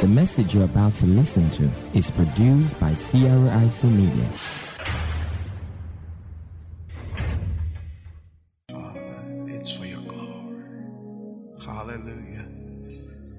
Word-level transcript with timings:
The 0.00 0.08
message 0.08 0.54
you're 0.54 0.64
about 0.64 0.94
to 0.96 1.06
listen 1.06 1.48
to 1.52 1.70
is 1.94 2.10
produced 2.10 2.78
by 2.78 2.92
Sierra 2.92 3.48
IC 3.64 3.84
Media. 3.84 4.28
Father, 8.68 9.24
it's 9.46 9.72
for 9.72 9.86
your 9.86 10.02
glory. 10.02 10.60
Hallelujah. 11.64 12.46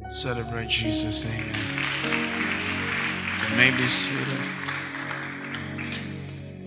Celebrate 0.10 0.68
Jesus. 0.68 1.26
Amen. 1.26 1.54
You 3.44 3.56
may 3.56 3.70
be 3.78 3.88
seated. 3.88 4.26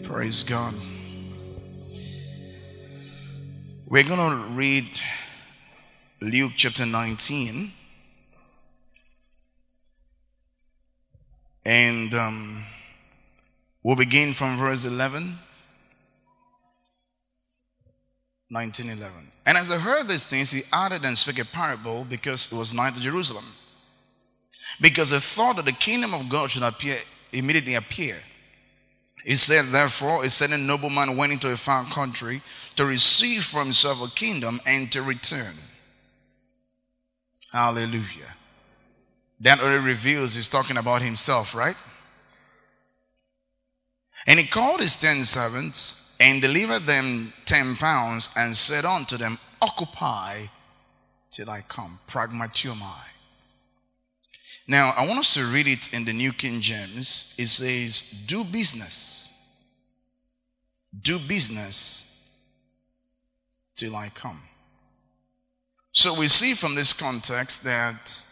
Praise 0.04 0.44
God. 0.44 0.72
We're 3.88 4.04
going 4.04 4.20
to 4.20 4.46
read 4.54 4.88
Luke 6.20 6.52
chapter 6.56 6.86
19. 6.86 7.72
And 11.64 12.14
um, 12.14 12.64
we'll 13.82 13.96
begin 13.96 14.32
from 14.32 14.56
verse 14.56 14.84
11. 14.84 15.38
1911. 18.50 19.30
And 19.46 19.56
as 19.56 19.70
I 19.70 19.78
heard 19.78 20.08
these 20.08 20.26
things, 20.26 20.50
he 20.50 20.62
added 20.72 21.04
and 21.04 21.16
spake 21.16 21.38
a 21.38 21.44
parable 21.44 22.04
because 22.04 22.50
it 22.52 22.56
was 22.56 22.74
nigh 22.74 22.90
to 22.90 23.00
Jerusalem. 23.00 23.44
Because 24.80 25.10
the 25.10 25.20
thought 25.20 25.56
that 25.56 25.66
the 25.66 25.72
kingdom 25.72 26.14
of 26.14 26.28
God 26.28 26.50
should 26.50 26.62
appear 26.62 26.96
immediately 27.32 27.74
appear. 27.74 28.16
He 29.24 29.36
said, 29.36 29.66
therefore, 29.66 30.24
a 30.24 30.30
certain 30.30 30.66
nobleman 30.66 31.16
went 31.16 31.32
into 31.32 31.50
a 31.52 31.56
far 31.56 31.84
country 31.84 32.42
to 32.76 32.86
receive 32.86 33.44
for 33.44 33.62
himself 33.62 34.02
a 34.02 34.14
kingdom 34.14 34.60
and 34.66 34.90
to 34.92 35.02
return. 35.02 35.54
Hallelujah. 37.52 38.34
That 39.40 39.60
only 39.60 39.78
reveals 39.78 40.34
he's 40.34 40.48
talking 40.48 40.76
about 40.76 41.02
himself, 41.02 41.54
right? 41.54 41.76
And 44.26 44.38
he 44.38 44.46
called 44.46 44.80
his 44.80 44.96
ten 44.96 45.24
servants 45.24 46.16
and 46.20 46.42
delivered 46.42 46.80
them 46.80 47.32
ten 47.46 47.76
pounds 47.76 48.30
and 48.36 48.54
said 48.54 48.84
unto 48.84 49.16
them, 49.16 49.38
Occupy 49.62 50.46
till 51.30 51.48
I 51.48 51.62
come. 51.62 51.98
Pragmateuomai. 52.06 53.06
Now, 54.66 54.90
I 54.96 55.06
want 55.06 55.20
us 55.20 55.34
to 55.34 55.44
read 55.46 55.66
it 55.66 55.92
in 55.92 56.04
the 56.04 56.12
New 56.12 56.32
King 56.32 56.60
James. 56.60 57.34
It 57.38 57.46
says, 57.46 58.02
Do 58.26 58.44
business. 58.44 59.32
Do 61.02 61.18
business 61.18 62.06
till 63.74 63.96
I 63.96 64.10
come. 64.10 64.42
So 65.92 66.18
we 66.18 66.28
see 66.28 66.54
from 66.54 66.74
this 66.74 66.92
context 66.92 67.64
that 67.64 68.24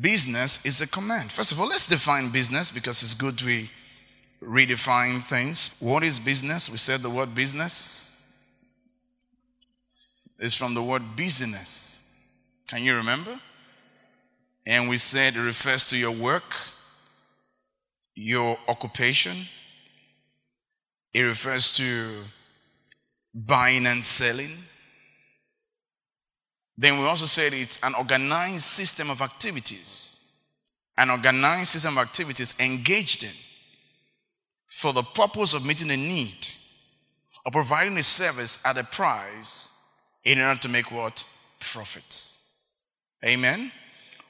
business 0.00 0.64
is 0.64 0.80
a 0.80 0.86
command. 0.86 1.32
First 1.32 1.52
of 1.52 1.60
all, 1.60 1.68
let's 1.68 1.86
define 1.86 2.30
business 2.30 2.70
because 2.70 3.02
it's 3.02 3.14
good 3.14 3.40
we 3.42 3.70
redefine 4.42 5.22
things. 5.22 5.74
What 5.80 6.02
is 6.02 6.18
business? 6.18 6.70
We 6.70 6.76
said 6.76 7.02
the 7.02 7.10
word 7.10 7.34
business 7.34 8.14
is 10.38 10.54
from 10.54 10.74
the 10.74 10.82
word 10.82 11.16
business. 11.16 12.04
Can 12.66 12.84
you 12.84 12.94
remember? 12.94 13.40
And 14.66 14.88
we 14.88 14.98
said 14.98 15.34
it 15.34 15.40
refers 15.40 15.86
to 15.86 15.96
your 15.96 16.10
work, 16.10 16.54
your 18.14 18.58
occupation. 18.68 19.46
It 21.14 21.22
refers 21.22 21.72
to 21.78 22.24
buying 23.34 23.86
and 23.86 24.04
selling. 24.04 24.50
Then 26.80 27.00
we 27.00 27.06
also 27.06 27.26
said 27.26 27.52
it's 27.52 27.82
an 27.82 27.96
organized 27.96 28.62
system 28.62 29.10
of 29.10 29.20
activities. 29.20 30.16
An 30.96 31.10
organized 31.10 31.70
system 31.70 31.98
of 31.98 32.04
activities 32.04 32.54
engaged 32.60 33.24
in 33.24 33.34
for 34.68 34.92
the 34.92 35.02
purpose 35.02 35.54
of 35.54 35.66
meeting 35.66 35.90
a 35.90 35.96
need 35.96 36.46
or 37.44 37.50
providing 37.50 37.98
a 37.98 38.02
service 38.02 38.64
at 38.64 38.78
a 38.78 38.84
price 38.84 39.72
in 40.24 40.38
order 40.40 40.60
to 40.60 40.68
make 40.68 40.92
what? 40.92 41.24
Profit. 41.58 42.34
Amen? 43.24 43.72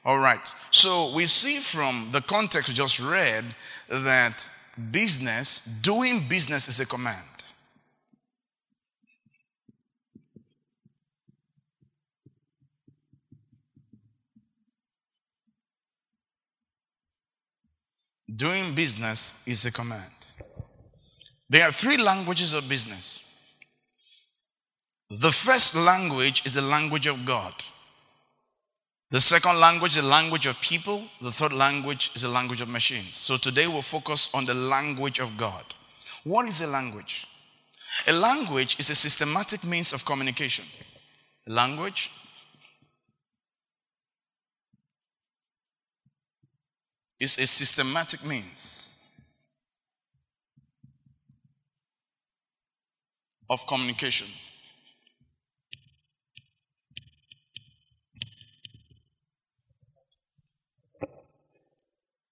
All 0.03 0.17
right. 0.17 0.53
So 0.71 1.13
we 1.15 1.27
see 1.27 1.59
from 1.59 2.09
the 2.11 2.21
context 2.21 2.69
we 2.69 2.73
just 2.73 2.99
read 2.99 3.45
that 3.89 4.49
business, 4.91 5.61
doing 5.83 6.27
business 6.27 6.67
is 6.67 6.79
a 6.79 6.85
command. 6.85 7.38
Doing 18.35 18.75
business 18.75 19.47
is 19.47 19.65
a 19.65 19.71
command. 19.71 20.11
There 21.49 21.63
are 21.63 21.71
three 21.71 21.97
languages 21.97 22.53
of 22.53 22.69
business. 22.69 23.21
The 25.09 25.31
first 25.31 25.75
language 25.75 26.43
is 26.45 26.53
the 26.53 26.61
language 26.61 27.07
of 27.07 27.25
God. 27.25 27.53
The 29.09 29.19
second 29.19 29.59
language 29.59 29.97
is 29.97 30.03
the 30.03 30.07
language 30.07 30.45
of 30.45 30.61
people. 30.61 31.03
The 31.19 31.31
third 31.31 31.53
language 31.53 32.11
is 32.13 32.21
the 32.21 32.29
language 32.29 32.61
of 32.61 32.69
machines. 32.69 33.15
So 33.15 33.37
today 33.37 33.65
we'll 33.65 33.81
focus 33.81 34.29
on 34.35 34.45
the 34.45 34.53
language 34.53 35.19
of 35.19 35.35
God. 35.35 35.63
What 36.23 36.45
is 36.45 36.61
a 36.61 36.67
language? 36.67 37.25
A 38.05 38.13
language 38.13 38.77
is 38.77 38.91
a 38.91 38.95
systematic 38.95 39.63
means 39.63 39.93
of 39.93 40.05
communication. 40.05 40.65
Language 41.47 42.11
is 47.19 47.37
a 47.37 47.45
systematic 47.45 48.23
means 48.25 49.09
of 53.49 53.65
communication. 53.67 54.27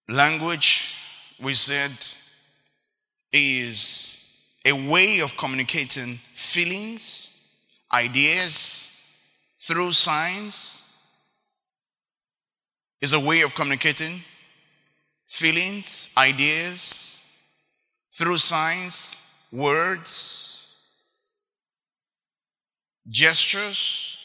Language, 0.09 0.95
we 1.41 1.53
said, 1.53 1.91
is 3.33 4.53
a 4.65 4.71
way 4.71 5.19
of 5.19 5.35
communicating 5.35 6.15
feelings, 6.15 7.53
ideas 7.91 8.89
through 9.59 9.91
signs, 9.91 10.83
is 13.01 13.11
a 13.11 13.19
way 13.19 13.41
of 13.41 13.53
communicating 13.53 14.21
feelings, 15.27 16.09
ideas 16.17 17.21
through 18.11 18.37
signs, 18.37 19.21
words, 19.51 20.67
gestures, 23.07 24.17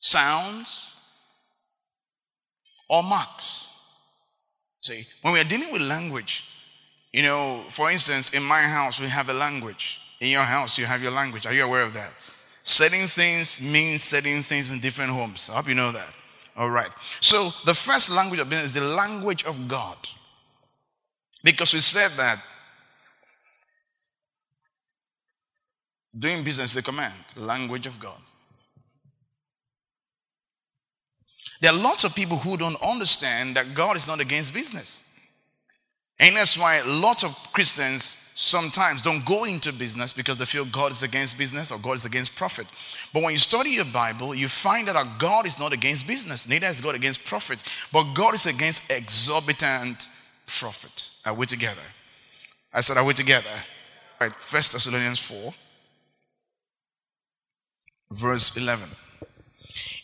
sounds, 0.00 0.94
or 2.88 3.02
marks. 3.02 3.68
See, 4.80 5.04
when 5.22 5.34
we 5.34 5.40
are 5.40 5.44
dealing 5.44 5.72
with 5.72 5.82
language, 5.82 6.44
you 7.12 7.22
know, 7.22 7.64
for 7.68 7.90
instance, 7.90 8.30
in 8.30 8.42
my 8.42 8.62
house, 8.62 8.98
we 8.98 9.08
have 9.08 9.28
a 9.28 9.34
language. 9.34 10.00
In 10.20 10.28
your 10.28 10.42
house, 10.42 10.78
you 10.78 10.86
have 10.86 11.02
your 11.02 11.12
language. 11.12 11.46
Are 11.46 11.52
you 11.52 11.64
aware 11.64 11.82
of 11.82 11.92
that? 11.94 12.12
Setting 12.62 13.06
things 13.06 13.60
means 13.60 14.02
setting 14.02 14.42
things 14.42 14.70
in 14.70 14.80
different 14.80 15.10
homes. 15.10 15.50
I 15.50 15.56
hope 15.56 15.68
you 15.68 15.74
know 15.74 15.92
that. 15.92 16.14
All 16.56 16.70
right. 16.70 16.90
So, 17.20 17.50
the 17.64 17.74
first 17.74 18.10
language 18.10 18.40
of 18.40 18.50
business 18.50 18.74
is 18.74 18.74
the 18.74 18.86
language 18.86 19.44
of 19.44 19.68
God. 19.68 19.96
Because 21.42 21.72
we 21.72 21.80
said 21.80 22.10
that 22.16 22.42
doing 26.14 26.44
business 26.44 26.72
is 26.72 26.76
a 26.76 26.82
command, 26.82 27.14
language 27.36 27.86
of 27.86 27.98
God. 27.98 28.18
There 31.60 31.72
are 31.72 31.76
lots 31.76 32.04
of 32.04 32.14
people 32.14 32.38
who 32.38 32.56
don't 32.56 32.80
understand 32.82 33.56
that 33.56 33.74
God 33.74 33.96
is 33.96 34.08
not 34.08 34.20
against 34.20 34.54
business. 34.54 35.04
And 36.18 36.36
that's 36.36 36.58
why 36.58 36.80
lots 36.82 37.22
of 37.22 37.34
Christians 37.52 38.29
sometimes 38.40 39.02
don't 39.02 39.24
go 39.26 39.44
into 39.44 39.70
business 39.70 40.14
because 40.14 40.38
they 40.38 40.46
feel 40.46 40.64
God 40.64 40.92
is 40.92 41.02
against 41.02 41.36
business 41.36 41.70
or 41.70 41.78
God 41.78 41.96
is 41.96 42.06
against 42.06 42.34
profit. 42.34 42.66
But 43.12 43.22
when 43.22 43.32
you 43.32 43.38
study 43.38 43.70
your 43.70 43.84
Bible, 43.84 44.34
you 44.34 44.48
find 44.48 44.88
that 44.88 45.18
God 45.18 45.46
is 45.46 45.58
not 45.58 45.74
against 45.74 46.06
business, 46.06 46.48
neither 46.48 46.66
is 46.66 46.80
God 46.80 46.94
against 46.94 47.24
profit, 47.24 47.62
but 47.92 48.14
God 48.14 48.34
is 48.34 48.46
against 48.46 48.90
exorbitant 48.90 50.08
profit. 50.46 51.10
Are 51.26 51.34
we 51.34 51.44
together? 51.44 51.82
I 52.72 52.80
said, 52.80 52.96
Are 52.96 53.04
we 53.04 53.12
together? 53.12 53.50
All 54.20 54.28
right, 54.28 54.36
First 54.40 54.72
Thessalonians 54.72 55.18
4, 55.18 55.52
verse 58.12 58.56
11. 58.56 58.88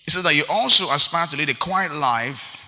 It 0.06 0.12
says 0.12 0.22
that 0.24 0.36
you 0.36 0.44
also 0.50 0.92
aspire 0.92 1.26
to 1.28 1.36
lead 1.38 1.48
a 1.48 1.54
quiet 1.54 1.94
life. 1.94 2.62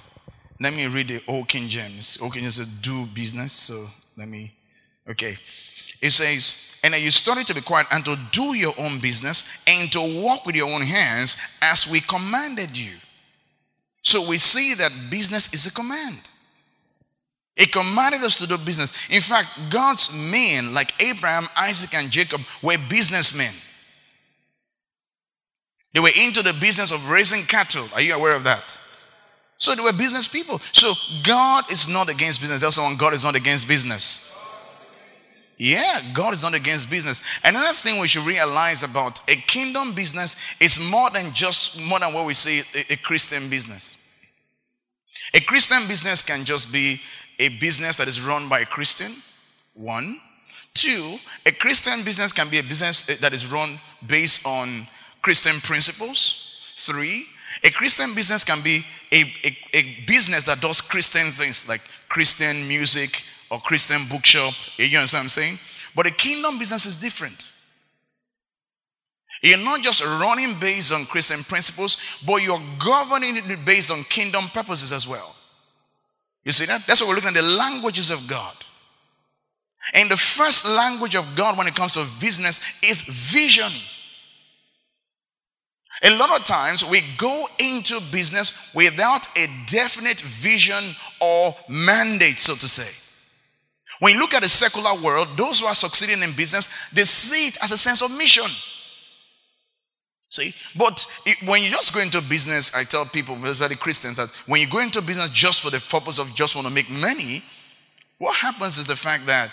Let 0.60 0.74
me 0.74 0.86
read 0.86 1.08
the 1.08 1.22
Old 1.28 1.48
King 1.48 1.68
James. 1.68 2.18
Old 2.22 2.32
King 2.32 2.42
James 2.42 2.56
says, 2.56 2.66
do 2.66 3.06
business. 3.06 3.52
So 3.52 3.86
let 4.16 4.28
me, 4.28 4.52
okay. 5.08 5.38
It 6.00 6.10
says, 6.10 6.78
and 6.84 6.94
you 6.94 7.10
study 7.10 7.44
to 7.44 7.54
be 7.54 7.60
quiet 7.60 7.86
and 7.90 8.04
to 8.04 8.16
do 8.30 8.54
your 8.54 8.74
own 8.78 9.00
business 9.00 9.62
and 9.66 9.90
to 9.92 10.22
work 10.22 10.46
with 10.46 10.54
your 10.54 10.70
own 10.70 10.82
hands 10.82 11.36
as 11.60 11.88
we 11.88 12.00
commanded 12.00 12.76
you. 12.78 12.94
So 14.02 14.28
we 14.28 14.38
see 14.38 14.74
that 14.74 14.92
business 15.10 15.52
is 15.52 15.66
a 15.66 15.72
command. 15.72 16.30
He 17.56 17.66
commanded 17.66 18.22
us 18.22 18.38
to 18.38 18.46
do 18.46 18.56
business. 18.56 18.92
In 19.10 19.20
fact, 19.20 19.50
God's 19.68 20.12
men, 20.30 20.72
like 20.72 20.92
Abraham, 21.02 21.48
Isaac, 21.56 21.92
and 21.94 22.08
Jacob, 22.08 22.40
were 22.62 22.76
businessmen. 22.88 23.52
They 25.92 26.00
were 26.00 26.12
into 26.16 26.42
the 26.42 26.52
business 26.52 26.92
of 26.92 27.10
raising 27.10 27.42
cattle. 27.42 27.88
Are 27.94 28.00
you 28.00 28.14
aware 28.14 28.34
of 28.34 28.44
that? 28.44 28.78
So 29.56 29.74
they 29.74 29.82
were 29.82 29.92
business 29.92 30.28
people. 30.28 30.60
So 30.70 30.92
God 31.24 31.70
is 31.72 31.88
not 31.88 32.08
against 32.08 32.40
business. 32.40 32.60
Tell 32.60 32.70
someone 32.70 32.96
God 32.96 33.12
is 33.12 33.24
not 33.24 33.34
against 33.34 33.66
business. 33.66 34.27
Yeah, 35.58 36.12
God 36.14 36.34
is 36.34 36.44
not 36.44 36.54
against 36.54 36.88
business. 36.88 37.20
Another 37.42 37.72
thing 37.72 38.00
we 38.00 38.06
should 38.06 38.24
realize 38.24 38.84
about 38.84 39.20
a 39.28 39.34
kingdom 39.34 39.92
business 39.92 40.36
is 40.60 40.78
more 40.78 41.10
than 41.10 41.32
just 41.32 41.80
more 41.80 41.98
than 41.98 42.14
what 42.14 42.26
we 42.26 42.34
say 42.34 42.60
a, 42.60 42.92
a 42.92 42.96
Christian 42.96 43.48
business. 43.50 43.96
A 45.34 45.40
Christian 45.40 45.86
business 45.88 46.22
can 46.22 46.44
just 46.44 46.72
be 46.72 47.00
a 47.40 47.48
business 47.48 47.96
that 47.96 48.06
is 48.06 48.24
run 48.24 48.48
by 48.48 48.60
a 48.60 48.66
Christian. 48.66 49.12
One. 49.74 50.20
Two, 50.74 51.18
a 51.44 51.50
Christian 51.50 52.04
business 52.04 52.32
can 52.32 52.48
be 52.48 52.58
a 52.58 52.62
business 52.62 53.02
that 53.02 53.32
is 53.32 53.50
run 53.50 53.80
based 54.06 54.46
on 54.46 54.86
Christian 55.22 55.60
principles. 55.60 56.56
Three, 56.76 57.26
a 57.64 57.70
Christian 57.70 58.14
business 58.14 58.44
can 58.44 58.62
be 58.62 58.84
a, 59.10 59.24
a, 59.44 59.56
a, 59.74 60.04
business 60.06 60.44
that 60.44 60.60
does 60.60 60.80
Christian 60.80 61.32
things 61.32 61.68
like 61.68 61.80
Christian 62.08 62.68
music 62.68 63.24
or 63.50 63.58
Christian 63.60 64.02
bookshop. 64.10 64.54
You 64.76 64.84
understand 64.98 65.20
what 65.20 65.24
I'm 65.24 65.28
saying? 65.28 65.58
But 65.94 66.06
a 66.06 66.10
kingdom 66.10 66.58
business 66.58 66.86
is 66.86 66.96
different. 66.96 67.50
You're 69.42 69.58
not 69.58 69.82
just 69.82 70.04
running 70.04 70.58
based 70.58 70.92
on 70.92 71.06
Christian 71.06 71.44
principles, 71.44 71.96
but 72.26 72.42
you're 72.42 72.60
governing 72.78 73.36
it 73.36 73.64
based 73.64 73.90
on 73.90 74.02
kingdom 74.04 74.48
purposes 74.48 74.92
as 74.92 75.06
well. 75.06 75.34
You 76.44 76.52
see 76.52 76.66
that? 76.66 76.86
That's 76.86 77.00
what 77.00 77.08
we're 77.08 77.14
looking 77.14 77.28
at 77.28 77.34
the 77.34 77.42
languages 77.42 78.10
of 78.10 78.26
God. 78.26 78.54
And 79.94 80.10
the 80.10 80.16
first 80.16 80.66
language 80.66 81.14
of 81.14 81.36
God 81.36 81.56
when 81.56 81.66
it 81.66 81.74
comes 81.74 81.94
to 81.94 82.04
business 82.20 82.60
is 82.82 83.02
vision. 83.02 83.72
A 86.02 86.16
lot 86.16 86.38
of 86.38 86.44
times 86.44 86.84
we 86.84 87.02
go 87.16 87.48
into 87.58 88.00
business 88.12 88.72
without 88.74 89.26
a 89.36 89.48
definite 89.66 90.20
vision 90.20 90.94
or 91.20 91.56
mandate, 91.68 92.38
so 92.38 92.54
to 92.54 92.68
say. 92.68 93.07
When 94.00 94.14
you 94.14 94.20
look 94.20 94.34
at 94.34 94.42
the 94.42 94.48
secular 94.48 94.94
world, 94.94 95.28
those 95.36 95.60
who 95.60 95.66
are 95.66 95.74
succeeding 95.74 96.22
in 96.22 96.32
business, 96.32 96.68
they 96.92 97.04
see 97.04 97.48
it 97.48 97.58
as 97.62 97.72
a 97.72 97.78
sense 97.78 98.02
of 98.02 98.16
mission. 98.16 98.50
See? 100.28 100.54
But 100.76 101.06
it, 101.26 101.48
when 101.48 101.62
you 101.62 101.70
just 101.70 101.94
go 101.94 102.00
into 102.00 102.20
business, 102.20 102.74
I 102.74 102.84
tell 102.84 103.06
people, 103.06 103.34
especially 103.44 103.76
Christians, 103.76 104.16
that 104.16 104.28
when 104.46 104.60
you 104.60 104.68
go 104.68 104.78
into 104.78 105.00
business 105.00 105.30
just 105.30 105.62
for 105.62 105.70
the 105.70 105.80
purpose 105.80 106.18
of 106.18 106.34
just 106.34 106.54
want 106.54 106.68
to 106.68 106.72
make 106.72 106.90
money, 106.90 107.42
what 108.18 108.36
happens 108.36 108.78
is 108.78 108.86
the 108.86 108.96
fact 108.96 109.26
that 109.26 109.50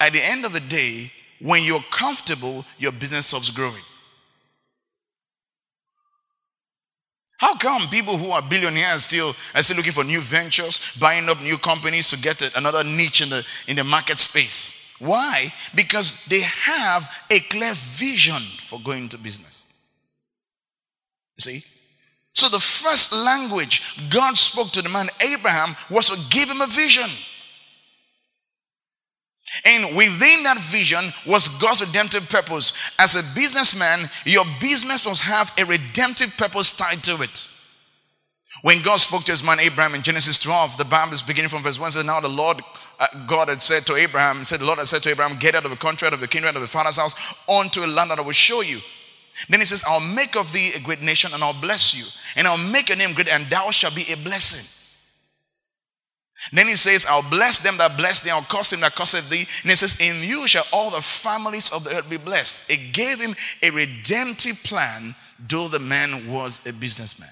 at 0.00 0.12
the 0.12 0.24
end 0.24 0.44
of 0.44 0.52
the 0.52 0.60
day, 0.60 1.12
when 1.40 1.64
you're 1.64 1.84
comfortable, 1.90 2.64
your 2.78 2.92
business 2.92 3.26
stops 3.26 3.50
growing. 3.50 3.82
How 7.38 7.54
come 7.56 7.88
people 7.88 8.16
who 8.16 8.30
are 8.30 8.42
billionaires 8.42 9.04
still 9.04 9.34
are 9.54 9.62
still 9.62 9.76
looking 9.76 9.92
for 9.92 10.04
new 10.04 10.20
ventures, 10.20 10.80
buying 10.98 11.28
up 11.28 11.42
new 11.42 11.58
companies 11.58 12.08
to 12.08 12.18
get 12.18 12.56
another 12.56 12.82
niche 12.82 13.20
in 13.20 13.28
the, 13.28 13.46
in 13.66 13.76
the 13.76 13.84
market 13.84 14.18
space? 14.18 14.94
Why? 14.98 15.52
Because 15.74 16.24
they 16.26 16.40
have 16.40 17.08
a 17.30 17.40
clear 17.40 17.74
vision 17.74 18.42
for 18.60 18.80
going 18.80 19.04
into 19.04 19.18
business. 19.18 19.66
You 21.36 21.42
see? 21.42 21.60
So 22.32 22.48
the 22.48 22.58
first 22.58 23.12
language 23.12 23.82
God 24.10 24.36
spoke 24.36 24.70
to 24.72 24.82
the 24.82 24.88
man 24.88 25.08
Abraham 25.20 25.76
was 25.90 26.10
to 26.10 26.18
give 26.30 26.50
him 26.50 26.60
a 26.60 26.66
vision. 26.66 27.10
And 29.64 29.96
within 29.96 30.42
that 30.42 30.58
vision 30.60 31.12
was 31.26 31.48
God's 31.48 31.80
redemptive 31.80 32.28
purpose. 32.28 32.72
As 32.98 33.14
a 33.14 33.34
businessman, 33.34 34.10
your 34.24 34.44
business 34.60 35.06
must 35.06 35.22
have 35.22 35.52
a 35.58 35.64
redemptive 35.64 36.36
purpose 36.36 36.72
tied 36.72 37.02
to 37.04 37.22
it. 37.22 37.48
When 38.62 38.82
God 38.82 38.96
spoke 38.96 39.24
to 39.24 39.32
his 39.32 39.44
man 39.44 39.60
Abraham 39.60 39.94
in 39.94 40.02
Genesis 40.02 40.38
12, 40.38 40.78
the 40.78 40.84
Bible 40.84 41.12
is 41.12 41.22
beginning 41.22 41.50
from 41.50 41.62
verse 41.62 41.78
1 41.78 41.92
says, 41.92 42.04
Now 42.04 42.20
the 42.20 42.28
Lord 42.28 42.62
uh, 42.98 43.06
God 43.26 43.48
had 43.48 43.60
said 43.60 43.84
to 43.86 43.96
Abraham, 43.96 44.42
said, 44.44 44.60
The 44.60 44.64
Lord 44.64 44.78
had 44.78 44.88
said 44.88 45.02
to 45.04 45.10
Abraham, 45.10 45.38
Get 45.38 45.54
out 45.54 45.64
of 45.64 45.70
the 45.70 45.76
country, 45.76 46.06
out 46.06 46.14
of 46.14 46.20
the 46.20 46.28
kingdom, 46.28 46.48
out 46.48 46.56
of 46.56 46.62
the 46.62 46.68
father's 46.68 46.96
house, 46.96 47.14
onto 47.46 47.84
a 47.84 47.86
land 47.86 48.10
that 48.10 48.18
I 48.18 48.22
will 48.22 48.32
show 48.32 48.62
you. 48.62 48.80
Then 49.48 49.60
he 49.60 49.66
says, 49.66 49.84
I'll 49.86 50.00
make 50.00 50.34
of 50.34 50.52
thee 50.52 50.72
a 50.74 50.80
great 50.80 51.02
nation 51.02 51.34
and 51.34 51.44
I'll 51.44 51.60
bless 51.60 51.94
you. 51.94 52.06
And 52.36 52.46
I'll 52.46 52.56
make 52.56 52.88
your 52.88 52.96
name 52.96 53.12
great, 53.12 53.28
and 53.28 53.48
thou 53.50 53.70
shalt 53.70 53.94
be 53.94 54.10
a 54.10 54.16
blessing. 54.16 54.64
Then 56.52 56.68
he 56.68 56.76
says, 56.76 57.06
I'll 57.06 57.28
bless 57.28 57.60
them 57.60 57.78
that 57.78 57.96
bless 57.96 58.20
thee, 58.20 58.30
I'll 58.30 58.42
curse 58.42 58.70
them 58.70 58.80
that 58.80 58.94
curseth 58.94 59.30
thee. 59.30 59.46
And 59.62 59.70
he 59.70 59.74
says, 59.74 60.00
In 60.00 60.22
you 60.22 60.46
shall 60.46 60.66
all 60.72 60.90
the 60.90 61.00
families 61.00 61.72
of 61.72 61.84
the 61.84 61.96
earth 61.96 62.10
be 62.10 62.18
blessed. 62.18 62.70
It 62.70 62.92
gave 62.92 63.18
him 63.18 63.34
a 63.62 63.70
redemptive 63.70 64.62
plan, 64.62 65.14
though 65.48 65.68
the 65.68 65.78
man 65.78 66.30
was 66.30 66.64
a 66.66 66.72
businessman. 66.72 67.30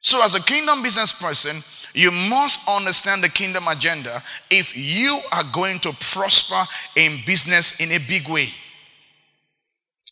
So, 0.00 0.24
as 0.24 0.36
a 0.36 0.42
kingdom 0.42 0.82
business 0.82 1.12
person, 1.12 1.64
you 1.92 2.12
must 2.12 2.60
understand 2.68 3.24
the 3.24 3.28
kingdom 3.28 3.66
agenda 3.66 4.22
if 4.50 4.76
you 4.76 5.18
are 5.32 5.42
going 5.52 5.80
to 5.80 5.92
prosper 5.94 6.62
in 6.94 7.18
business 7.26 7.80
in 7.80 7.90
a 7.90 7.98
big 7.98 8.28
way. 8.28 8.50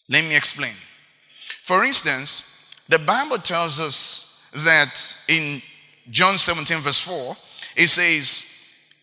Let 0.09 0.25
me 0.25 0.35
explain. 0.35 0.73
For 1.63 1.85
instance, 1.85 2.54
the 2.89 2.99
Bible 2.99 3.39
tells 3.39 3.81
us 3.81 4.43
that 4.65 5.17
in 5.29 5.63
John 6.11 6.39
17, 6.39 6.79
verse 6.79 7.01
4, 7.01 7.37
it 7.77 7.89
says, 7.89 8.51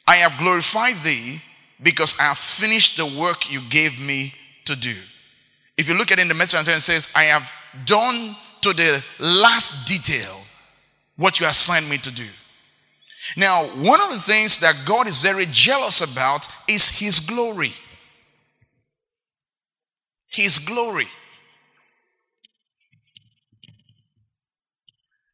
I 0.07 0.18
have 0.18 0.38
glorified 0.38 0.95
thee 0.98 1.42
because 1.81 2.18
I 2.19 2.24
have 2.24 2.38
finished 2.38 2.98
the 2.98 3.06
work 3.06 3.51
you 3.51 3.62
gave 3.69 4.00
me 4.00 4.33
to 4.66 4.75
do. 4.75 4.95
If 5.78 5.89
you 5.89 5.95
look 5.95 6.12
at 6.12 6.19
it 6.19 6.22
in 6.22 6.28
the 6.28 6.33
message, 6.33 6.68
it 6.68 6.80
says, 6.81 7.07
I 7.16 7.24
have 7.24 7.51
done 7.86 8.36
to 8.62 8.74
the 8.74 9.04
last 9.19 9.88
detail 9.88 10.42
what 11.16 11.39
you 11.39 11.48
assigned 11.48 11.89
me 11.89 11.98
to 11.98 12.12
do. 12.12 12.28
Now, 13.38 13.66
one 13.66 14.01
of 14.01 14.10
the 14.12 14.19
things 14.19 14.60
that 14.60 14.75
God 14.86 15.07
is 15.07 15.19
very 15.19 15.45
jealous 15.51 16.01
about 16.01 16.48
is 16.68 16.89
His 16.89 17.19
glory. 17.19 17.74
His 20.28 20.60
glory. 20.60 21.07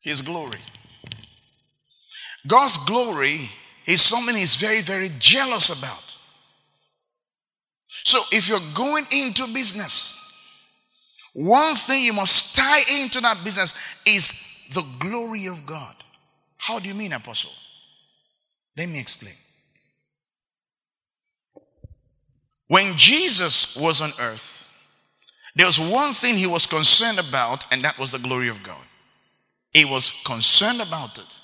His 0.08 0.22
glory. 0.22 0.60
God's 2.48 2.78
glory 2.86 3.50
is 3.86 4.00
something 4.02 4.36
He's 4.38 4.56
very, 4.56 4.80
very 4.80 5.12
jealous 5.20 5.68
about. 5.78 6.16
So 8.06 8.22
if 8.32 8.48
you're 8.48 8.62
going 8.74 9.06
into 9.12 9.46
business, 9.54 10.14
one 11.34 11.76
thing 11.76 12.04
you 12.04 12.14
must 12.14 12.56
tie 12.56 12.84
into 12.90 13.20
that 13.20 13.44
business 13.44 13.74
is 14.06 14.70
the 14.74 14.84
glory 14.98 15.48
of 15.48 15.66
God. 15.66 15.94
How 16.56 16.80
do 16.80 16.88
you 16.88 16.96
mean, 16.96 17.12
Apostle? 17.12 17.52
Let 18.78 18.88
me 18.88 19.02
explain. 19.02 19.36
When 22.70 22.96
Jesus 22.96 23.76
was 23.76 24.00
on 24.00 24.12
earth, 24.22 24.74
there 25.54 25.66
was 25.66 25.78
one 25.78 26.14
thing 26.14 26.38
he 26.38 26.48
was 26.48 26.66
concerned 26.66 27.20
about, 27.20 27.66
and 27.74 27.84
that 27.84 28.00
was 28.00 28.14
the 28.14 28.20
glory 28.20 28.48
of 28.48 28.64
God. 28.64 28.87
He 29.74 29.86
was 29.86 30.12
concerned 30.26 30.82
about 30.82 31.18
it. 31.18 31.42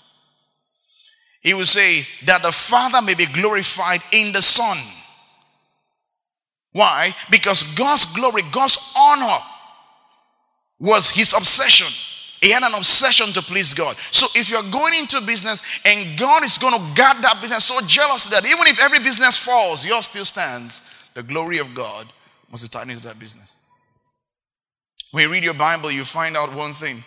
He 1.41 1.53
would 1.53 1.67
say 1.67 2.05
that 2.25 2.41
the 2.41 2.51
Father 2.51 3.01
may 3.01 3.15
be 3.15 3.25
glorified 3.25 4.01
in 4.11 4.31
the 4.31 4.41
Son. 4.41 4.77
Why? 6.71 7.15
Because 7.29 7.63
God's 7.75 8.05
glory, 8.13 8.41
God's 8.51 8.93
honor 8.97 9.37
was 10.79 11.09
his 11.09 11.33
obsession. 11.33 11.87
He 12.41 12.51
had 12.51 12.63
an 12.63 12.73
obsession 12.73 13.27
to 13.33 13.41
please 13.41 13.73
God. 13.73 13.95
So 14.11 14.27
if 14.35 14.49
you're 14.49 14.69
going 14.69 14.93
into 14.95 15.21
business 15.21 15.61
and 15.85 16.17
God 16.17 16.43
is 16.43 16.57
going 16.57 16.73
to 16.73 16.95
guard 16.95 17.23
that 17.23 17.39
business 17.39 17.65
so 17.65 17.79
jealous 17.81 18.25
that 18.25 18.45
even 18.45 18.67
if 18.67 18.81
every 18.81 18.99
business 18.99 19.37
falls, 19.37 19.85
yours 19.85 20.05
still 20.05 20.25
stands, 20.25 20.83
the 21.13 21.23
glory 21.23 21.59
of 21.59 21.73
God 21.73 22.11
must 22.51 22.63
be 22.63 22.69
tied 22.69 22.89
into 22.89 23.03
that 23.03 23.19
business. 23.19 23.55
When 25.11 25.23
you 25.23 25.31
read 25.31 25.43
your 25.43 25.53
Bible, 25.53 25.91
you 25.91 26.03
find 26.03 26.35
out 26.35 26.53
one 26.53 26.73
thing 26.73 27.03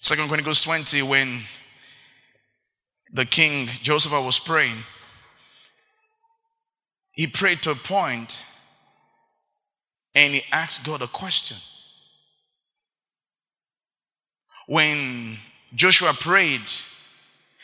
Second 0.00 0.28
Chronicles 0.28 0.60
20, 0.60 1.02
when 1.02 1.42
the 3.12 3.24
king 3.24 3.66
Joseph 3.82 4.12
was 4.12 4.38
praying, 4.38 4.76
he 7.12 7.26
prayed 7.26 7.62
to 7.62 7.72
a 7.72 7.74
point 7.74 8.44
and 10.14 10.34
he 10.34 10.42
asked 10.52 10.84
God 10.84 11.02
a 11.02 11.06
question. 11.06 11.56
When 14.68 15.38
Joshua 15.74 16.12
prayed, 16.12 16.62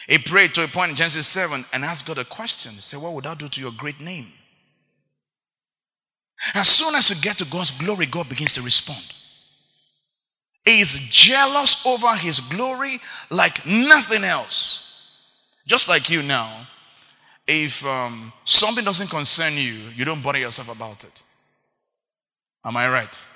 he 0.09 0.19
prayed 0.19 0.55
to 0.55 0.65
a 0.65 0.69
point 0.69 0.91
in 0.91 0.97
Genesis 0.97 1.27
7 1.27 1.65
and 1.73 1.85
asked 1.85 2.07
God 2.07 2.19
a 2.19 2.25
question. 2.25 2.73
He 2.73 2.81
said, 2.81 3.01
What 3.01 3.13
would 3.13 3.27
I 3.27 3.35
do 3.35 3.49
to 3.49 3.61
your 3.61 3.73
great 3.73 4.01
name? 4.01 4.33
As 6.55 6.69
soon 6.69 6.95
as 6.95 7.11
you 7.11 7.17
get 7.17 7.39
to 7.39 7.45
God's 7.45 7.71
glory, 7.71 8.07
God 8.07 8.29
begins 8.29 8.55
to 8.55 8.63
respond. 8.63 9.05
Is 10.67 10.95
jealous 11.11 11.85
over 11.87 12.15
his 12.17 12.41
glory 12.41 12.99
like 13.31 13.67
nothing 13.67 14.25
else. 14.25 14.81
Just 15.67 15.89
like 15.89 16.09
you 16.09 16.23
now, 16.23 16.67
if 17.47 17.85
um, 17.85 18.33
something 18.45 18.85
doesn't 18.85 19.11
concern 19.11 19.55
you, 19.55 19.75
you 19.95 20.05
don't 20.05 20.23
bother 20.23 20.39
yourself 20.39 20.75
about 20.75 21.05
it. 21.05 21.23
Am 22.65 22.77
I 22.77 22.89
right? 22.89 23.27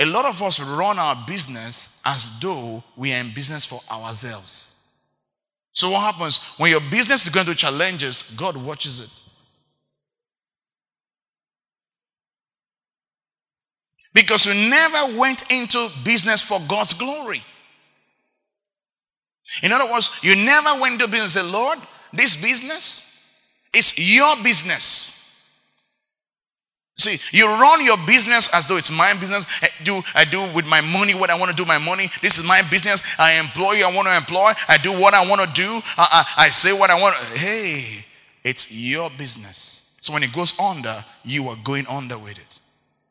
A 0.00 0.06
lot 0.06 0.24
of 0.24 0.42
us 0.42 0.58
run 0.58 0.98
our 0.98 1.16
business 1.26 2.00
as 2.04 2.38
though 2.40 2.82
we 2.96 3.12
are 3.12 3.20
in 3.20 3.32
business 3.34 3.64
for 3.64 3.80
ourselves. 3.90 4.74
So, 5.72 5.90
what 5.90 6.00
happens 6.00 6.38
when 6.56 6.70
your 6.70 6.80
business 6.80 7.22
is 7.22 7.28
going 7.28 7.44
through 7.44 7.54
challenges? 7.54 8.22
God 8.36 8.56
watches 8.56 9.00
it. 9.00 9.10
Because 14.12 14.46
you 14.46 14.54
never 14.68 15.18
went 15.18 15.50
into 15.52 15.88
business 16.04 16.42
for 16.42 16.58
God's 16.68 16.92
glory. 16.92 17.42
In 19.62 19.72
other 19.72 19.90
words, 19.90 20.10
you 20.22 20.36
never 20.36 20.80
went 20.80 21.00
to 21.00 21.08
business 21.08 21.36
and 21.36 21.50
Lord, 21.50 21.78
this 22.12 22.36
business 22.36 23.06
is 23.72 23.94
your 23.98 24.36
business. 24.42 25.16
See, 27.00 27.18
you 27.36 27.46
run 27.46 27.82
your 27.82 27.96
business 28.06 28.52
as 28.52 28.66
though 28.66 28.76
it's 28.76 28.90
my 28.90 29.14
business. 29.14 29.46
I 29.62 29.70
do, 29.84 30.02
I 30.14 30.24
do 30.24 30.52
with 30.52 30.66
my 30.66 30.82
money 30.82 31.14
what 31.14 31.30
I 31.30 31.34
want 31.34 31.50
to 31.50 31.56
do 31.56 31.64
my 31.64 31.78
money. 31.78 32.10
This 32.20 32.38
is 32.38 32.44
my 32.44 32.62
business. 32.70 33.02
I 33.18 33.40
employ 33.40 33.72
you, 33.72 33.86
I 33.86 33.92
want 33.92 34.06
to 34.08 34.16
employ. 34.16 34.52
I 34.68 34.76
do 34.76 34.92
what 34.92 35.14
I 35.14 35.26
want 35.26 35.40
to 35.40 35.48
do. 35.54 35.80
I, 35.96 36.24
I, 36.36 36.44
I 36.44 36.48
say 36.50 36.72
what 36.72 36.90
I 36.90 37.00
want. 37.00 37.16
Hey, 37.16 38.04
it's 38.44 38.70
your 38.70 39.10
business. 39.16 39.96
So 40.02 40.12
when 40.12 40.22
it 40.22 40.32
goes 40.32 40.58
under, 40.60 41.04
you 41.24 41.48
are 41.48 41.56
going 41.64 41.86
under 41.86 42.18
with 42.18 42.38
it. 42.38 42.59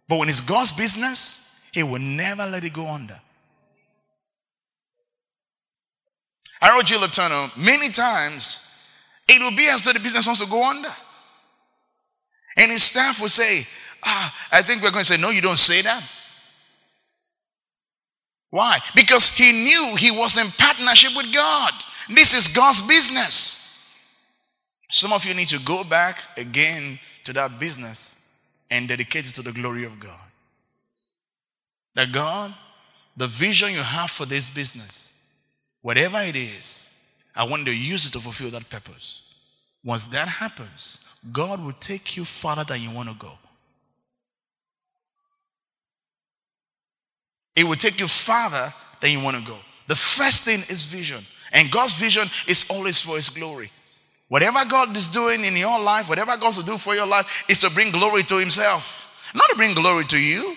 But 0.09 0.17
when 0.17 0.27
it's 0.27 0.41
God's 0.41 0.73
business, 0.73 1.61
He 1.71 1.83
will 1.83 1.99
never 1.99 2.45
let 2.47 2.63
it 2.63 2.73
go 2.73 2.87
under. 2.87 3.21
Harold 6.59 6.87
G. 6.87 6.95
Letourneau, 6.95 7.55
many 7.55 7.89
times, 7.89 8.59
it 9.29 9.39
will 9.39 9.55
be 9.55 9.69
as 9.69 9.83
though 9.83 9.93
the 9.93 9.99
business 9.99 10.25
wants 10.25 10.41
to 10.41 10.47
go 10.47 10.65
under. 10.67 10.89
And 12.57 12.71
his 12.71 12.83
staff 12.83 13.21
will 13.21 13.29
say, 13.29 13.65
Ah, 14.03 14.35
I 14.51 14.63
think 14.63 14.81
we're 14.81 14.91
going 14.91 15.05
to 15.05 15.13
say, 15.13 15.21
No, 15.21 15.29
you 15.29 15.41
don't 15.41 15.57
say 15.57 15.83
that. 15.83 16.03
Why? 18.49 18.79
Because 18.95 19.29
he 19.29 19.51
knew 19.51 19.95
he 19.95 20.09
was 20.09 20.37
in 20.37 20.47
partnership 20.47 21.11
with 21.15 21.31
God. 21.31 21.71
This 22.09 22.33
is 22.33 22.47
God's 22.47 22.81
business. 22.81 23.93
Some 24.89 25.13
of 25.13 25.23
you 25.23 25.35
need 25.35 25.49
to 25.49 25.59
go 25.59 25.83
back 25.83 26.19
again 26.35 26.97
to 27.25 27.33
that 27.33 27.59
business 27.59 28.18
and 28.69 28.87
dedicate 28.87 29.27
it 29.27 29.33
to 29.35 29.41
the 29.41 29.51
glory 29.51 29.83
of 29.83 29.99
God. 29.99 30.19
That 31.95 32.11
God, 32.11 32.53
the 33.17 33.27
vision 33.27 33.71
you 33.71 33.81
have 33.81 34.11
for 34.11 34.25
this 34.25 34.49
business, 34.49 35.13
whatever 35.81 36.19
it 36.19 36.35
is, 36.35 36.95
I 37.35 37.43
want 37.43 37.65
to 37.65 37.75
use 37.75 38.05
it 38.05 38.13
to 38.13 38.19
fulfill 38.19 38.51
that 38.51 38.69
purpose. 38.69 39.21
Once 39.83 40.07
that 40.07 40.27
happens, 40.27 40.99
God 41.31 41.63
will 41.63 41.73
take 41.73 42.17
you 42.17 42.25
farther 42.25 42.63
than 42.63 42.81
you 42.81 42.91
want 42.91 43.09
to 43.09 43.15
go. 43.15 43.31
It 47.55 47.65
will 47.65 47.75
take 47.75 47.99
you 47.99 48.07
farther 48.07 48.73
than 49.01 49.11
you 49.11 49.19
want 49.19 49.37
to 49.37 49.43
go. 49.43 49.57
The 49.87 49.95
first 49.95 50.43
thing 50.43 50.59
is 50.69 50.85
vision. 50.85 51.25
And 51.51 51.71
God's 51.71 51.93
vision 51.93 52.27
is 52.47 52.69
always 52.69 53.01
for 53.01 53.15
His 53.15 53.29
glory. 53.29 53.71
Whatever 54.29 54.63
God 54.63 54.95
is 54.95 55.07
doing 55.07 55.43
in 55.43 55.57
your 55.57 55.79
life, 55.79 56.07
whatever 56.07 56.37
God 56.37 56.55
will 56.55 56.63
do 56.63 56.77
for 56.77 56.95
your 56.95 57.07
life, 57.07 57.43
is 57.49 57.59
to 57.61 57.69
bring 57.69 57.91
glory 57.91 58.23
to 58.23 58.37
Himself, 58.37 59.31
not 59.35 59.49
to 59.49 59.55
bring 59.55 59.73
glory 59.73 60.05
to 60.05 60.17
you. 60.17 60.55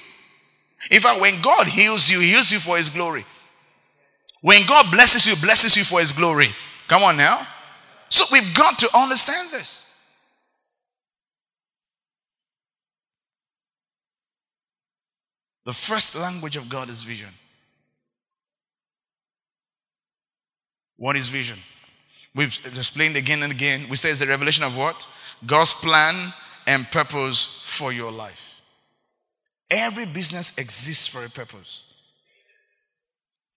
In 0.91 1.01
fact, 1.01 1.21
when 1.21 1.41
God 1.41 1.67
heals 1.67 2.09
you, 2.09 2.21
He 2.21 2.31
heals 2.31 2.53
you 2.53 2.59
for 2.59 2.77
His 2.77 2.91
glory. 2.91 3.25
When 4.43 4.67
God 4.67 4.91
blesses 4.91 5.27
you, 5.27 5.37
blesses 5.37 5.77
you 5.77 5.85
for 5.85 6.01
His 6.01 6.13
glory. 6.13 6.55
Come 6.87 7.03
on 7.03 7.17
now. 7.17 7.47
So 8.11 8.25
we've 8.31 8.55
got 8.55 8.79
to 8.81 8.95
understand 8.97 9.51
this. 9.51 9.89
The 15.65 15.73
first 15.73 16.15
language 16.15 16.57
of 16.57 16.69
God 16.69 16.91
is 16.91 17.03
vision. 17.03 17.31
What 20.97 21.17
is 21.17 21.29
vision? 21.29 21.59
We've 22.35 22.59
explained 22.77 23.17
again 23.17 23.43
and 23.43 23.53
again. 23.53 23.87
We 23.89 23.97
say 23.97 24.11
it's 24.11 24.21
a 24.21 24.27
revelation 24.27 24.65
of 24.65 24.77
what? 24.77 25.07
God's 25.47 25.75
plan 25.75 26.33
and 26.67 26.91
purpose 26.91 27.45
for 27.45 27.93
your 27.93 28.11
life. 28.11 28.61
Every 29.71 30.07
business 30.07 30.57
exists 30.59 31.07
for 31.07 31.25
a 31.25 31.31
purpose. 31.31 31.85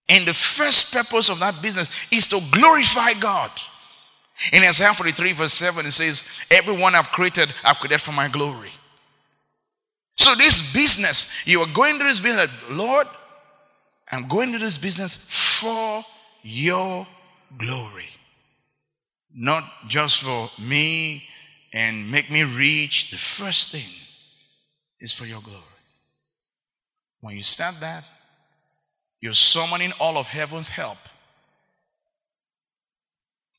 And 0.08 0.26
the 0.26 0.34
first 0.34 0.92
purpose 0.92 1.28
of 1.28 1.40
that 1.40 1.60
business 1.60 1.90
is 2.10 2.28
to 2.28 2.40
glorify 2.50 3.12
God. 3.14 3.50
In 4.52 4.62
Isaiah 4.62 4.92
43, 4.92 5.32
verse 5.32 5.54
7, 5.54 5.86
it 5.86 5.92
says, 5.92 6.24
Everyone 6.50 6.94
I've 6.94 7.10
created, 7.10 7.52
I've 7.64 7.78
created 7.78 8.00
for 8.00 8.12
my 8.12 8.28
glory. 8.28 8.70
So, 10.16 10.34
this 10.34 10.72
business, 10.72 11.46
you 11.46 11.60
are 11.60 11.68
going 11.74 11.98
to 11.98 12.04
this 12.04 12.20
business, 12.20 12.48
Lord, 12.70 13.06
I'm 14.10 14.28
going 14.28 14.52
to 14.52 14.58
this 14.58 14.78
business 14.78 15.16
for 15.16 16.04
your 16.42 17.06
glory. 17.58 18.08
Not 19.38 19.64
just 19.86 20.22
for 20.22 20.48
me 20.58 21.22
and 21.74 22.10
make 22.10 22.30
me 22.30 22.42
rich. 22.42 23.10
The 23.10 23.18
first 23.18 23.70
thing 23.70 23.92
is 24.98 25.12
for 25.12 25.26
your 25.26 25.42
glory. 25.42 25.60
When 27.20 27.36
you 27.36 27.42
start 27.42 27.78
that, 27.80 28.04
you're 29.20 29.34
summoning 29.34 29.92
all 30.00 30.16
of 30.16 30.26
heaven's 30.26 30.70
help 30.70 30.98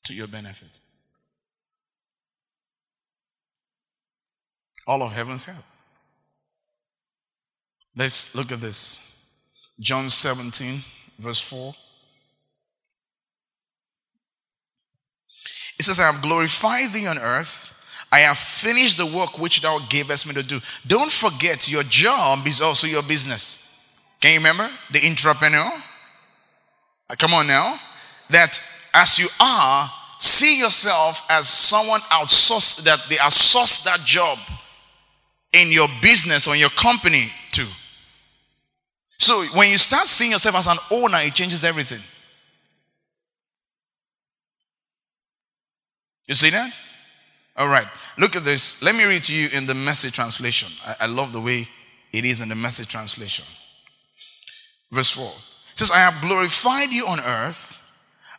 to 0.06 0.16
your 0.16 0.28
benefit. 0.28 0.80
All 4.88 5.04
of 5.04 5.12
heaven's 5.12 5.46
help. 5.46 5.64
Let's 7.96 8.34
look 8.34 8.52
at 8.52 8.62
this. 8.62 9.04
John 9.80 10.10
17, 10.10 10.82
verse 11.20 11.42
4. 11.42 11.76
It 15.80 15.84
says, 15.84 16.00
I 16.00 16.12
have 16.12 16.22
glorified 16.22 16.92
thee 16.92 17.08
on 17.08 17.18
earth. 17.18 17.74
I 18.12 18.20
have 18.20 18.38
finished 18.38 18.98
the 18.98 19.06
work 19.06 19.38
which 19.38 19.62
thou 19.62 19.80
gavest 19.90 20.26
me 20.26 20.34
to 20.34 20.44
do. 20.44 20.60
Don't 20.86 21.12
forget, 21.12 21.70
your 21.70 21.84
job 21.84 22.48
is 22.48 22.62
also 22.62 22.88
your 22.88 23.04
business. 23.04 23.60
Can 24.20 24.34
you 24.34 24.40
remember? 24.40 24.70
The 24.92 25.06
entrepreneur. 25.06 25.72
Uh, 27.10 27.16
come 27.18 27.34
on 27.34 27.48
now. 27.48 27.80
That 28.30 28.62
as 28.94 29.20
you 29.20 29.28
are, 29.40 29.92
see 30.20 30.58
yourself 30.58 31.26
as 31.30 31.48
someone 31.48 32.02
outsourced 32.02 32.84
that 32.84 33.00
they 33.10 33.16
outsource 33.16 33.84
that 33.84 34.00
job 34.00 34.40
in 35.54 35.72
your 35.72 35.88
business 36.02 36.48
or 36.48 36.54
in 36.56 36.60
your 36.60 36.70
company 36.72 37.32
too. 37.52 37.68
So 39.20 39.44
when 39.54 39.72
you 39.72 39.78
start 39.78 40.08
seeing 40.08 40.32
yourself 40.32 40.56
as 40.56 40.68
an 40.68 40.78
owner, 40.92 41.18
it 41.22 41.34
changes 41.34 41.64
everything. 41.64 42.02
You 46.28 46.36
see 46.36 46.50
that? 46.52 46.72
All 47.56 47.68
right. 47.68 47.88
Look 48.18 48.36
at 48.36 48.44
this. 48.44 48.82
Let 48.84 48.96
me 48.96 49.06
read 49.06 49.24
to 49.24 49.36
you 49.36 49.50
in 49.52 49.66
the 49.66 49.74
message 49.74 50.14
translation. 50.14 50.72
I, 50.86 50.96
I 51.02 51.06
love 51.08 51.34
the 51.34 51.42
way 51.42 51.68
it 52.14 52.26
is 52.26 52.42
in 52.42 52.50
the 52.50 52.56
message 52.56 52.90
translation. 52.90 53.46
Verse 54.92 55.10
4 55.12 55.26
it 55.26 55.80
says, 55.80 55.92
I 55.92 55.98
have 55.98 56.22
glorified 56.22 56.92
you 56.92 57.08
on 57.08 57.20
earth 57.20 57.78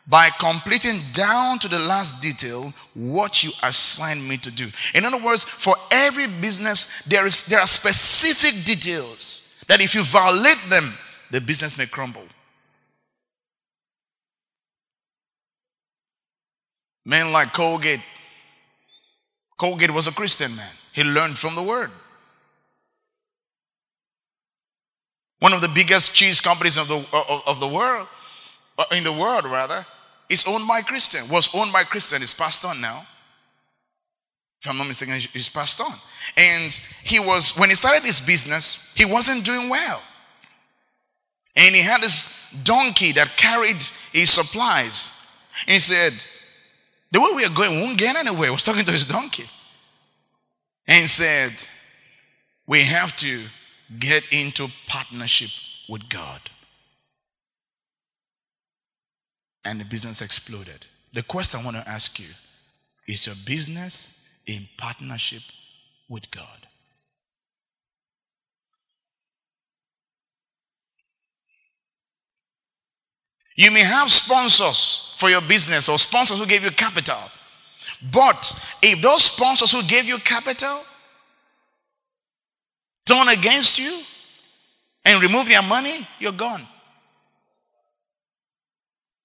by 0.07 0.29
completing 0.39 1.01
down 1.13 1.59
to 1.59 1.67
the 1.67 1.79
last 1.79 2.21
detail 2.21 2.73
what 2.95 3.43
you 3.43 3.51
assigned 3.63 4.27
me 4.27 4.37
to 4.37 4.51
do. 4.51 4.69
In 4.93 5.05
other 5.05 5.23
words, 5.23 5.43
for 5.43 5.75
every 5.91 6.27
business, 6.27 7.03
there, 7.03 7.25
is, 7.27 7.45
there 7.45 7.59
are 7.59 7.67
specific 7.67 8.65
details 8.65 9.41
that 9.67 9.81
if 9.81 9.93
you 9.93 10.03
violate 10.03 10.59
them, 10.67 10.93
the 11.31 11.39
business 11.39 11.77
may 11.77 11.85
crumble. 11.85 12.23
Men 17.09 17.31
like 17.31 17.53
Colgate. 17.53 18.01
Colgate 19.57 19.89
was 19.89 20.05
a 20.05 20.11
Christian 20.11 20.55
man. 20.55 20.69
He 20.93 21.03
learned 21.03 21.39
from 21.39 21.55
the 21.55 21.63
word. 21.63 21.89
One 25.39 25.51
of 25.51 25.61
the 25.61 25.69
biggest 25.69 26.13
cheese 26.13 26.39
companies 26.39 26.77
of 26.77 26.87
the, 26.87 26.97
of, 26.97 27.41
of 27.47 27.59
the 27.59 27.67
world, 27.67 28.07
uh, 28.77 28.83
in 28.95 29.03
the 29.03 29.11
world 29.11 29.45
rather, 29.45 29.87
is 30.29 30.45
owned 30.45 30.67
by 30.67 30.83
Christian, 30.83 31.27
was 31.29 31.49
owned 31.55 31.73
by 31.73 31.83
Christian, 31.83 32.21
is 32.21 32.35
passed 32.35 32.63
on 32.63 32.79
now. 32.79 33.07
If 34.61 34.69
I'm 34.69 34.77
not 34.77 34.85
mistaken, 34.85 35.15
he's 35.15 35.49
passed 35.49 35.81
on. 35.81 35.95
And 36.37 36.79
he 37.03 37.19
was, 37.19 37.57
when 37.57 37.69
he 37.69 37.75
started 37.75 38.03
his 38.03 38.21
business, 38.21 38.93
he 38.95 39.05
wasn't 39.05 39.43
doing 39.43 39.67
well. 39.67 39.99
And 41.55 41.73
he 41.73 41.81
had 41.81 42.01
this 42.01 42.53
donkey 42.63 43.13
that 43.13 43.35
carried 43.35 43.81
his 44.11 44.29
supplies. 44.29 45.11
He 45.65 45.79
said, 45.79 46.13
The 47.11 47.19
way 47.19 47.29
we 47.35 47.45
are 47.45 47.49
going, 47.49 47.75
we 47.75 47.81
won't 47.81 47.97
get 47.97 48.15
anywhere. 48.15 48.45
He 48.45 48.51
was 48.51 48.63
talking 48.63 48.85
to 48.85 48.91
his 48.91 49.05
donkey. 49.05 49.49
and 50.87 51.09
said, 51.09 51.51
We 52.67 52.83
have 52.83 53.15
to 53.17 53.45
get 53.97 54.23
into 54.31 54.67
partnership 54.87 55.49
with 55.87 56.09
God. 56.09 56.41
And 59.63 59.79
the 59.79 59.85
business 59.85 60.21
exploded. 60.21 60.85
The 61.13 61.23
question 61.23 61.59
I 61.59 61.63
want 61.63 61.77
to 61.77 61.87
ask 61.87 62.19
you 62.19 62.29
is 63.07 63.25
your 63.25 63.35
business 63.45 64.41
in 64.45 64.67
partnership 64.77 65.41
with 66.07 66.29
God? 66.31 66.67
You 73.59 73.71
may 73.71 73.83
have 73.83 74.09
sponsors 74.09 75.13
for 75.17 75.29
your 75.29 75.41
business 75.41 75.89
or 75.89 75.97
sponsors 75.97 76.39
who 76.39 76.45
gave 76.45 76.63
you 76.63 76.71
capital. 76.71 77.19
But 78.09 78.57
if 78.81 79.01
those 79.01 79.25
sponsors 79.25 79.73
who 79.73 79.83
gave 79.83 80.05
you 80.05 80.17
capital 80.19 80.81
turn 83.05 83.27
against 83.27 83.77
you 83.77 83.99
and 85.03 85.21
remove 85.21 85.49
their 85.49 85.61
money, 85.61 86.07
you're 86.19 86.31
gone. 86.31 86.65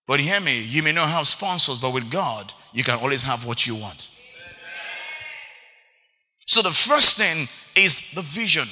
But 0.08 0.18
hear 0.18 0.40
me, 0.40 0.62
you 0.62 0.82
may 0.82 0.90
not 0.90 1.10
have 1.10 1.28
sponsors, 1.28 1.80
but 1.80 1.94
with 1.94 2.10
God, 2.10 2.52
you 2.72 2.82
can 2.82 2.98
always 2.98 3.22
have 3.22 3.46
what 3.46 3.68
you 3.68 3.76
want. 3.76 4.10
So 6.44 6.60
the 6.60 6.72
first 6.72 7.18
thing 7.18 7.46
is 7.76 8.10
the 8.10 8.22
vision. 8.22 8.68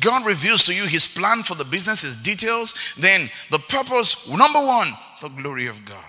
God 0.00 0.26
reveals 0.26 0.64
to 0.64 0.74
you 0.74 0.86
his 0.86 1.08
plan 1.08 1.42
for 1.42 1.54
the 1.54 1.64
business, 1.64 2.02
his 2.02 2.16
details. 2.16 2.74
Then 2.96 3.30
the 3.50 3.58
purpose, 3.58 4.28
number 4.28 4.60
one, 4.60 4.92
the 5.20 5.28
glory 5.28 5.66
of 5.66 5.84
God. 5.84 6.04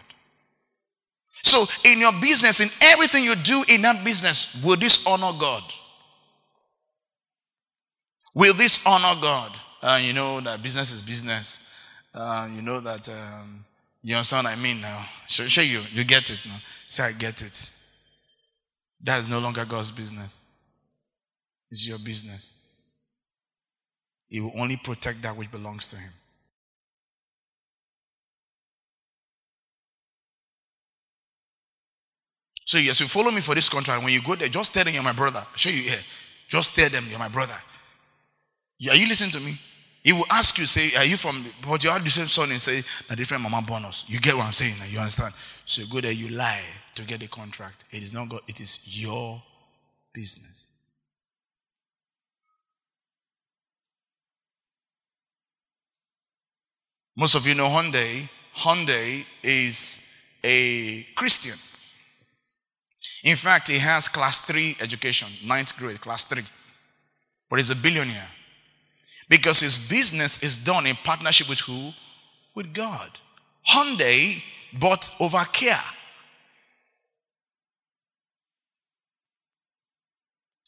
So 1.44 1.66
in 1.86 2.00
your 2.00 2.14
business, 2.14 2.60
in 2.60 2.70
everything 2.82 3.24
you 3.24 3.36
do 3.36 3.64
in 3.70 3.82
that 3.84 4.04
business, 4.04 4.62
will 4.64 4.76
this 4.76 5.06
honor 5.08 5.38
God? 5.40 5.64
Will 8.34 8.54
this 8.54 8.86
honor 8.86 9.20
God? 9.22 9.52
Uh, 9.82 10.00
you 10.02 10.14
know 10.14 10.42
that 10.42 10.62
business 10.62 10.92
is 10.92 11.02
business. 11.02 11.66
Uh, 12.14 12.50
you 12.54 12.62
know 12.62 12.80
that 12.82 13.08
um, 13.10 13.64
you 14.04 14.16
understand 14.16 14.46
what 14.46 14.54
I 14.54 14.56
mean 14.56 14.82
now. 14.82 15.06
Show, 15.28 15.48
show 15.48 15.62
you, 15.62 15.82
you 15.92 16.04
get 16.04 16.30
it 16.30 16.40
now. 16.46 16.58
Say, 16.88 17.04
I 17.04 17.12
get 17.14 17.42
it. 17.42 17.70
That 19.04 19.20
is 19.20 19.30
no 19.30 19.40
longer 19.40 19.64
God's 19.66 19.92
business. 19.92 20.42
It's 21.72 21.88
your 21.88 22.00
business. 22.00 22.56
He 24.30 24.40
will 24.40 24.54
only 24.56 24.78
protect 24.78 25.22
that 25.24 25.36
which 25.36 25.52
belongs 25.52 25.90
to 25.90 25.98
Him. 25.98 26.12
So, 32.66 32.78
yes, 32.78 33.00
you 33.00 33.08
follow 33.08 33.32
me 33.32 33.42
for 33.42 33.56
this 33.56 33.68
contract. 33.68 34.04
When 34.04 34.14
you 34.14 34.22
go 34.22 34.36
there, 34.36 34.48
just 34.48 34.74
tell 34.76 34.84
them 34.84 34.94
you're 34.94 35.02
my 35.02 35.12
brother. 35.12 35.40
I'll 35.40 35.58
show 35.58 35.72
you 35.72 35.82
here. 35.82 36.04
Just 36.48 36.76
tell 36.76 36.90
them 36.90 37.06
you're 37.10 37.18
my 37.18 37.28
brother. 37.28 37.58
Are 38.90 38.96
you 38.96 39.08
listening 39.08 39.32
to 39.32 39.40
me? 39.40 39.60
He 40.04 40.14
will 40.14 40.28
ask 40.30 40.58
you, 40.58 40.66
say, 40.66 40.96
Are 40.96 41.04
you 41.04 41.18
from, 41.18 41.46
but 41.68 41.84
you 41.84 41.90
have 41.90 42.04
the 42.04 42.10
same 42.10 42.28
son 42.28 42.52
and 42.52 42.62
say, 42.62 42.84
A 43.10 43.16
different 43.16 43.44
mama 43.44 43.62
bonus. 43.62 44.06
You 44.08 44.20
get 44.20 44.36
what 44.36 44.46
I'm 44.46 44.54
saying? 44.54 44.76
You 44.88 45.00
understand? 45.00 45.34
So 45.66 45.82
you 45.82 45.90
go 45.90 46.00
there, 46.00 46.12
you 46.12 46.30
lie 46.30 46.64
to 46.96 47.04
get 47.04 47.20
the 47.20 47.28
contract. 47.28 47.86
It 47.92 48.04
is 48.04 48.14
not 48.14 48.30
God, 48.30 48.42
it 48.48 48.62
is 48.62 48.80
your 48.86 49.42
business. 50.14 50.69
Most 57.20 57.36
of 57.36 57.46
you 57.46 57.54
know 57.54 57.68
Hyundai. 57.68 58.30
Hyundai 58.56 59.26
is 59.44 60.10
a 60.42 61.04
Christian. 61.16 61.58
In 63.26 63.36
fact, 63.36 63.68
he 63.68 63.78
has 63.78 64.08
class 64.08 64.40
3 64.40 64.78
education, 64.80 65.28
ninth 65.46 65.78
grade, 65.78 66.00
class 66.00 66.24
3. 66.24 66.42
But 67.50 67.60
he's 67.60 67.72
a 67.72 67.76
billionaire. 67.76 68.30
Because 69.28 69.60
his 69.60 69.78
business 69.90 70.42
is 70.42 70.58
done 70.58 70.88
in 70.88 70.96
partnership 71.04 71.50
with 71.50 71.60
who? 71.60 71.92
With 72.56 72.74
God. 72.74 73.10
Hyundai 73.68 74.42
bought 74.72 75.12
over 75.20 75.44
Kia. 75.52 75.78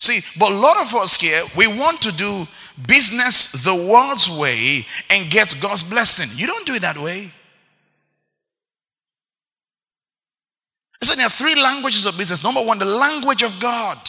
See, 0.01 0.21
but 0.39 0.51
a 0.51 0.55
lot 0.55 0.77
of 0.77 0.95
us 0.95 1.15
here, 1.15 1.43
we 1.55 1.67
want 1.67 2.01
to 2.01 2.11
do 2.11 2.47
business 2.87 3.51
the 3.51 3.75
world's 3.75 4.27
way 4.27 4.83
and 5.11 5.29
get 5.29 5.53
God's 5.61 5.83
blessing. 5.83 6.27
You 6.33 6.47
don't 6.47 6.65
do 6.65 6.73
it 6.73 6.81
that 6.81 6.97
way. 6.97 7.31
So 11.03 11.13
there 11.13 11.27
are 11.27 11.29
three 11.29 11.53
languages 11.53 12.07
of 12.07 12.17
business. 12.17 12.43
Number 12.43 12.63
one, 12.63 12.79
the 12.79 12.85
language 12.85 13.43
of 13.43 13.59
God. 13.59 13.99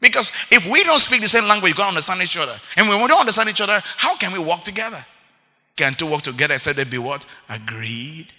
Because 0.00 0.32
if 0.50 0.66
we 0.70 0.82
don't 0.84 1.00
speak 1.00 1.20
the 1.20 1.28
same 1.28 1.46
language, 1.46 1.72
we 1.72 1.76
can't 1.76 1.88
understand 1.88 2.22
each 2.22 2.38
other. 2.38 2.58
And 2.74 2.88
when 2.88 3.02
we 3.02 3.08
don't 3.08 3.20
understand 3.20 3.50
each 3.50 3.60
other, 3.60 3.82
how 3.98 4.16
can 4.16 4.32
we 4.32 4.38
work 4.38 4.64
together? 4.64 5.04
Can 5.76 5.94
two 5.96 6.06
work 6.06 6.22
together 6.22 6.54
except 6.54 6.78
they 6.78 6.84
be 6.84 6.96
what? 6.96 7.26
Agreed. 7.50 8.32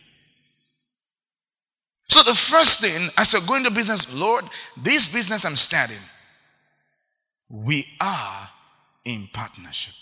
So 2.08 2.24
the 2.24 2.34
first 2.34 2.82
thing, 2.82 3.10
as 3.18 3.34
you're 3.34 3.42
going 3.44 3.66
to 3.66 3.72
business, 3.72 4.12
Lord, 4.12 4.46
this 4.76 5.08
business 5.08 5.46
I'm 5.46 5.56
starting, 5.56 5.98
we 7.50 7.88
are 8.00 8.50
in 9.06 9.28
partnership. 9.34 9.96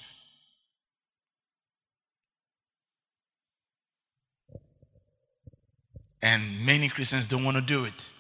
And 6.22 6.66
many 6.66 6.90
Christians 6.90 7.28
don't 7.28 7.44
want 7.44 7.58
to 7.58 7.64
do 7.64 7.86
it. 7.86 8.14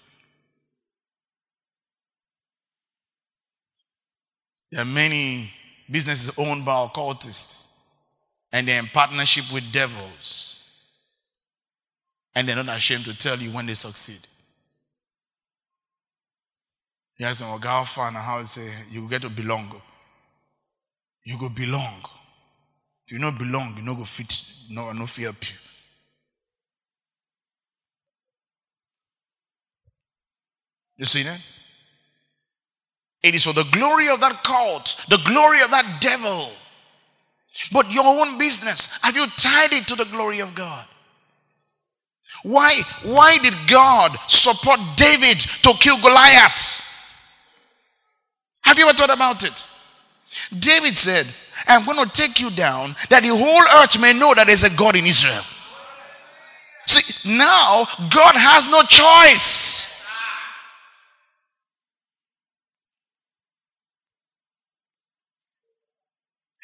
There 4.71 4.81
are 4.81 4.85
many 4.85 5.51
businesses 5.89 6.37
owned 6.37 6.65
by 6.65 6.85
occultists, 6.85 7.93
and 8.51 8.67
they're 8.67 8.79
in 8.79 8.87
partnership 8.87 9.45
with 9.51 9.71
devils. 9.71 10.63
And 12.35 12.47
they're 12.47 12.55
not 12.63 12.77
ashamed 12.77 13.05
to 13.05 13.17
tell 13.17 13.37
you 13.37 13.49
when 13.49 13.65
they 13.65 13.73
succeed. 13.73 14.19
Yes, 17.17 17.41
and 17.41 17.61
God 17.61 17.87
fan 17.87 18.13
how 18.13 18.39
to 18.39 18.45
say 18.45 18.69
you 18.91 19.07
get 19.09 19.23
to 19.23 19.29
belong. 19.29 19.81
You 21.23 21.37
go 21.37 21.49
belong. 21.49 22.03
If 23.05 23.11
you 23.11 23.19
not 23.19 23.39
belong, 23.39 23.75
you 23.77 23.83
no 23.83 23.95
go 23.95 24.03
fit, 24.03 24.43
no, 24.69 24.91
no 24.91 25.05
fear 25.05 25.29
you. 25.29 25.55
You 30.97 31.05
see 31.05 31.23
that? 31.23 31.41
It 33.23 33.35
is 33.35 33.43
for 33.43 33.53
the 33.53 33.67
glory 33.71 34.09
of 34.09 34.19
that 34.19 34.43
cult, 34.43 35.03
the 35.09 35.19
glory 35.25 35.61
of 35.61 35.71
that 35.71 35.97
devil. 35.99 36.51
But 37.71 37.91
your 37.91 38.05
own 38.05 38.37
business, 38.37 38.89
have 39.01 39.15
you 39.15 39.27
tied 39.37 39.73
it 39.73 39.87
to 39.87 39.95
the 39.95 40.05
glory 40.05 40.39
of 40.39 40.53
God? 40.53 40.85
Why, 42.43 42.81
why 43.03 43.37
did 43.39 43.55
God 43.67 44.15
support 44.27 44.79
David 44.95 45.39
to 45.63 45.73
kill 45.79 45.97
Goliath? 45.97 46.86
Have 48.67 48.77
you 48.77 48.83
ever 48.83 48.97
thought 48.97 49.13
about 49.13 49.45
it? 49.45 49.65
David 50.59 50.97
said, 50.97 51.25
I'm 51.67 51.85
going 51.85 52.03
to 52.03 52.11
take 52.11 52.41
you 52.41 52.49
down 52.49 52.97
that 53.09 53.23
the 53.23 53.29
whole 53.29 53.81
earth 53.81 53.97
may 53.97 54.11
know 54.11 54.33
that 54.33 54.47
there's 54.47 54.63
a 54.63 54.69
God 54.69 54.97
in 54.97 55.05
Israel. 55.05 55.41
See, 56.85 57.29
now 57.31 57.87
God 58.09 58.35
has 58.35 58.67
no 58.67 58.81
choice. 58.83 60.05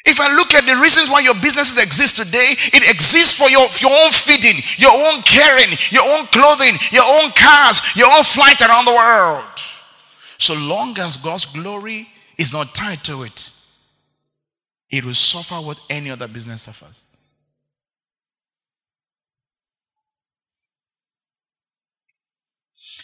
If 0.04 0.20
I 0.20 0.36
look 0.36 0.52
at 0.52 0.66
the 0.66 0.76
reasons 0.76 1.08
why 1.08 1.20
your 1.20 1.34
businesses 1.40 1.82
exist 1.82 2.16
today, 2.16 2.52
it 2.52 2.90
exists 2.90 3.34
for 3.34 3.48
your, 3.48 3.66
your 3.80 3.92
own 4.04 4.12
feeding, 4.12 4.62
your 4.76 4.92
own 4.92 5.22
caring, 5.22 5.72
your 5.88 6.04
own 6.04 6.26
clothing, 6.26 6.76
your 6.92 7.04
own 7.08 7.32
cars, 7.32 7.80
your 7.96 8.12
own 8.12 8.24
flight 8.24 8.60
around 8.60 8.84
the 8.84 8.92
world. 8.92 9.54
So 10.38 10.54
long 10.54 10.98
as 10.98 11.16
God's 11.16 11.46
glory 11.46 12.08
is 12.36 12.52
not 12.52 12.74
tied 12.74 13.04
to 13.04 13.22
it, 13.22 13.50
it 14.90 15.04
will 15.04 15.14
suffer 15.14 15.56
what 15.56 15.80
any 15.90 16.10
other 16.10 16.28
business 16.28 16.62
suffers. 16.62 17.06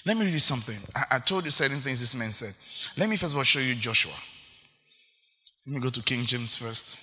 Let 0.07 0.16
me 0.16 0.25
read 0.25 0.33
you 0.33 0.38
something. 0.38 0.79
I, 0.95 1.16
I 1.16 1.19
told 1.19 1.45
you 1.45 1.51
certain 1.51 1.79
things 1.79 2.01
this 2.01 2.14
man 2.14 2.33
said. 2.33 2.55
Let 2.97 3.09
me 3.09 3.16
first 3.16 3.33
of 3.35 3.38
all 3.38 3.45
show 3.45 3.61
you 3.61 3.75
Joshua. 3.75 4.12
Let 5.66 5.75
me 5.75 5.81
go 5.81 5.90
to 5.90 6.03
King 6.03 6.25
James 6.25 6.57
first. 6.57 6.99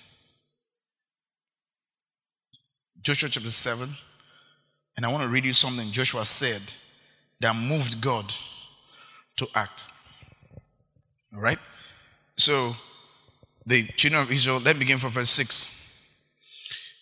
Joshua 3.02 3.28
chapter 3.28 3.50
7. 3.50 3.88
And 4.96 5.06
I 5.06 5.08
want 5.08 5.22
to 5.22 5.28
read 5.28 5.46
you 5.46 5.52
something 5.52 5.92
Joshua 5.92 6.24
said 6.24 6.60
that 7.40 7.54
moved 7.54 8.00
God 8.00 8.32
to 9.36 9.46
act. 9.54 9.84
All 11.34 11.40
right? 11.40 11.58
So, 12.36 12.74
the 13.66 13.86
children 13.96 14.22
of 14.22 14.32
Israel, 14.32 14.60
let 14.60 14.76
me 14.76 14.80
begin 14.80 14.98
from 14.98 15.10
verse 15.10 15.30
6. 15.30 15.78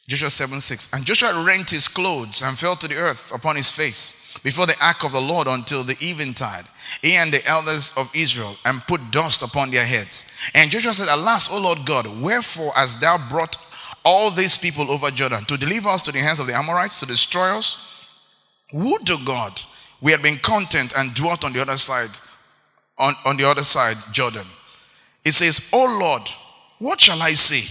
Joshua 0.09 0.31
7 0.31 0.61
6. 0.61 0.91
And 0.93 1.05
Joshua 1.05 1.45
rent 1.45 1.71
his 1.71 1.89
clothes 1.89 2.43
and 2.43 2.57
fell 2.57 2.77
to 2.77 2.89
the 2.89 2.97
earth 2.97 3.33
upon 3.35 3.57
his 3.57 3.71
face 3.71 4.39
before 4.43 4.67
the 4.67 4.77
ark 4.85 5.05
of 5.05 5.13
the 5.13 5.21
Lord 5.21 5.49
until 5.49 5.83
the 5.83 5.97
eventide, 6.01 6.67
he 7.03 7.15
and 7.15 7.33
the 7.33 7.45
elders 7.47 7.93
of 7.97 8.11
Israel, 8.15 8.57
and 8.65 8.87
put 8.87 9.11
dust 9.11 9.43
upon 9.43 9.71
their 9.71 9.85
heads. 9.85 10.25
And 10.55 10.71
Joshua 10.71 10.95
said, 10.95 11.09
Alas, 11.11 11.51
O 11.51 11.59
Lord 11.61 11.85
God, 11.85 12.07
wherefore 12.21 12.73
hast 12.75 13.01
thou 13.01 13.19
brought 13.29 13.57
all 14.05 14.31
these 14.31 14.57
people 14.57 14.91
over 14.91 15.11
Jordan 15.11 15.45
to 15.47 15.57
deliver 15.57 15.89
us 15.89 16.03
to 16.05 16.13
the 16.13 16.21
hands 16.21 16.39
of 16.39 16.47
the 16.47 16.55
Amorites, 16.55 17.01
to 17.01 17.07
destroy 17.07 17.57
us? 17.59 18.05
Would 18.73 19.07
to 19.07 19.17
God 19.25 19.61
we 20.01 20.13
had 20.13 20.23
been 20.23 20.39
content 20.39 20.93
and 20.97 21.15
dwelt 21.15 21.45
on 21.45 21.53
the 21.53 21.63
other 21.63 21.77
side, 21.77 22.11
on, 22.99 23.15
on 23.25 23.37
the 23.37 23.49
other 23.49 23.63
side, 23.63 23.97
Jordan. 24.13 24.47
It 25.25 25.33
says, 25.33 25.71
Oh 25.73 25.99
Lord, 26.01 26.23
what 26.79 27.01
shall 27.01 27.21
I 27.23 27.35
say? 27.35 27.65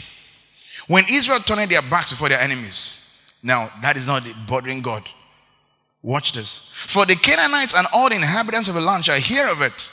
When 0.88 1.04
Israel 1.10 1.40
turned 1.40 1.72
their 1.72 1.82
backs 1.82 2.12
before 2.12 2.30
their 2.30 2.40
enemies. 2.40 3.02
Now, 3.42 3.70
that 3.82 3.96
is 3.96 4.08
not 4.08 4.24
the 4.24 4.34
bothering 4.48 4.82
God. 4.82 5.08
Watch 6.02 6.34
this. 6.34 6.70
For 6.72 7.06
the 7.06 7.16
Canaanites 7.16 7.76
and 7.76 7.88
all 7.94 8.10
the 8.10 8.16
inhabitants 8.16 8.68
of 8.68 8.76
the 8.76 8.82
land 8.82 9.06
shall 9.06 9.20
hear 9.20 9.48
of 9.48 9.62
it, 9.62 9.92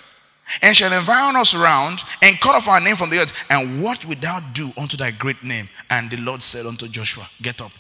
and 0.61 0.77
shall 0.77 0.93
environ 0.93 1.37
us 1.37 1.55
round, 1.55 2.01
and 2.21 2.39
cut 2.41 2.55
off 2.55 2.69
our 2.69 2.81
name 2.81 2.97
from 2.97 3.11
the 3.11 3.19
earth. 3.19 3.33
And 3.49 3.83
what 3.83 4.05
wilt 4.05 4.21
thou 4.21 4.41
do 4.41 4.73
unto 4.77 4.97
thy 4.97 5.11
great 5.11 5.43
name? 5.43 5.69
And 5.89 6.11
the 6.11 6.19
Lord 6.19 6.43
said 6.43 6.67
unto 6.67 6.89
Joshua, 6.89 7.29
Get 7.41 7.63
up. 7.63 7.73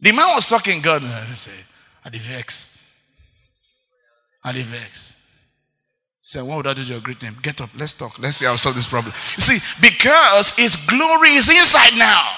The 0.00 0.12
man 0.12 0.34
was 0.34 0.48
talking 0.48 0.82
God, 0.82 1.02
I 1.02 1.32
said, 1.34 1.64
I 2.04 2.10
the 2.10 2.18
vex. 2.18 2.73
I 4.44 4.52
the 4.52 4.62
vex. 4.62 5.14
Say, 6.20 6.40
what 6.42 6.56
would 6.58 6.66
I 6.66 6.74
do 6.74 6.84
to 6.84 6.92
your 6.92 7.00
great 7.00 7.22
name? 7.22 7.36
Get 7.42 7.60
up, 7.60 7.70
let's 7.76 7.92
talk. 7.92 8.18
Let's 8.18 8.38
see 8.38 8.46
how 8.46 8.56
solve 8.56 8.76
this 8.76 8.86
problem. 8.86 9.14
You 9.36 9.42
see, 9.42 9.58
because 9.80 10.56
His 10.56 10.76
glory 10.86 11.30
is 11.30 11.48
inside 11.48 11.98
now. 11.98 12.30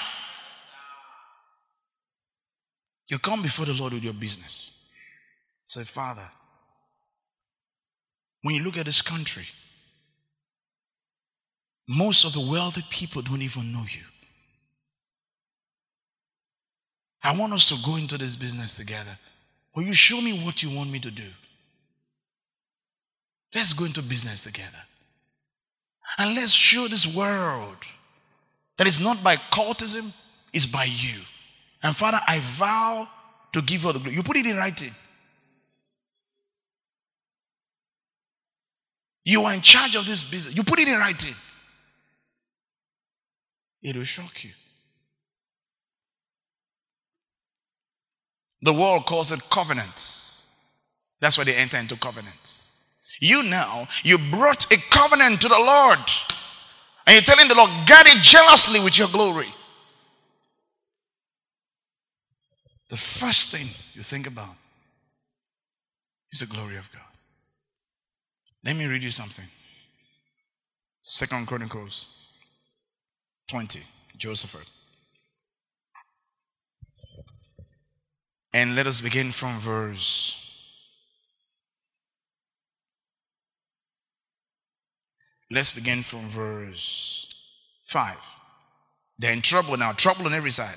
You 3.07 3.19
come 3.19 3.41
before 3.41 3.65
the 3.65 3.73
Lord 3.73 3.93
with 3.93 4.03
your 4.03 4.13
business. 4.13 4.71
Say, 5.65 5.83
Father, 5.83 6.29
when 8.41 8.55
you 8.55 8.63
look 8.63 8.77
at 8.77 8.85
this 8.85 9.01
country, 9.01 9.45
most 11.87 12.25
of 12.25 12.33
the 12.33 12.39
wealthy 12.51 12.83
people 12.89 13.21
don't 13.21 13.41
even 13.41 13.71
know 13.71 13.85
you. 13.89 14.03
I 17.23 17.35
want 17.37 17.53
us 17.53 17.65
to 17.69 17.75
go 17.85 17.95
into 17.95 18.17
this 18.17 18.35
business 18.35 18.77
together. 18.77 19.17
Will 19.75 19.83
you 19.83 19.93
show 19.93 20.21
me 20.21 20.43
what 20.43 20.61
you 20.63 20.69
want 20.69 20.91
me 20.91 20.99
to 20.99 21.11
do? 21.11 21.27
Let's 23.53 23.73
go 23.73 23.85
into 23.85 24.01
business 24.01 24.43
together. 24.43 24.83
And 26.17 26.35
let's 26.35 26.51
show 26.51 26.87
this 26.87 27.07
world 27.07 27.77
that 28.77 28.87
it's 28.87 28.99
not 28.99 29.23
by 29.23 29.35
cultism, 29.35 30.11
it's 30.53 30.65
by 30.65 30.85
you. 30.85 31.21
And 31.83 31.95
Father, 31.95 32.19
I 32.27 32.39
vow 32.39 33.07
to 33.53 33.61
give 33.61 33.83
you 33.83 33.93
the 33.93 33.99
glory. 33.99 34.15
You 34.15 34.23
put 34.23 34.37
it 34.37 34.45
in 34.45 34.57
writing. 34.57 34.93
You 39.23 39.43
are 39.43 39.53
in 39.53 39.61
charge 39.61 39.95
of 39.95 40.05
this 40.05 40.23
business. 40.23 40.55
You 40.55 40.63
put 40.63 40.79
it 40.79 40.87
in 40.87 40.97
writing. 40.97 41.35
It 43.81 43.95
will 43.95 44.03
shock 44.03 44.43
you. 44.43 44.51
The 48.61 48.73
world 48.73 49.05
calls 49.05 49.31
it 49.31 49.49
covenants. 49.49 50.47
That's 51.19 51.37
why 51.37 51.43
they 51.43 51.55
enter 51.55 51.77
into 51.77 51.95
covenants. 51.95 52.56
You 53.19 53.43
now, 53.43 53.87
you 54.03 54.17
brought 54.17 54.71
a 54.71 54.77
covenant 54.89 55.41
to 55.41 55.47
the 55.47 55.57
Lord. 55.57 55.99
And 57.05 57.13
you're 57.13 57.21
telling 57.21 57.47
the 57.47 57.55
Lord, 57.55 57.69
guard 57.87 58.07
it 58.07 58.21
jealously 58.21 58.79
with 58.79 58.97
your 58.97 59.07
glory. 59.07 59.53
The 62.89 62.97
first 62.97 63.51
thing 63.51 63.67
you 63.93 64.03
think 64.03 64.27
about 64.27 64.55
is 66.31 66.41
the 66.41 66.45
glory 66.45 66.77
of 66.77 66.91
God. 66.91 67.01
Let 68.63 68.75
me 68.75 68.85
read 68.85 69.03
you 69.03 69.09
something. 69.09 69.45
Second 71.01 71.47
Chronicles 71.47 72.05
20, 73.47 73.81
Joseph. 74.17 74.65
And 78.53 78.75
let 78.75 78.87
us 78.87 79.01
begin 79.01 79.31
from 79.31 79.59
verse. 79.59 80.46
Let's 85.49 85.71
begin 85.71 86.03
from 86.03 86.27
verse 86.27 87.27
5. 87.85 88.17
They're 89.17 89.31
in 89.31 89.41
trouble 89.41 89.77
now, 89.77 89.93
trouble 89.93 90.25
on 90.25 90.33
every 90.33 90.51
side. 90.51 90.75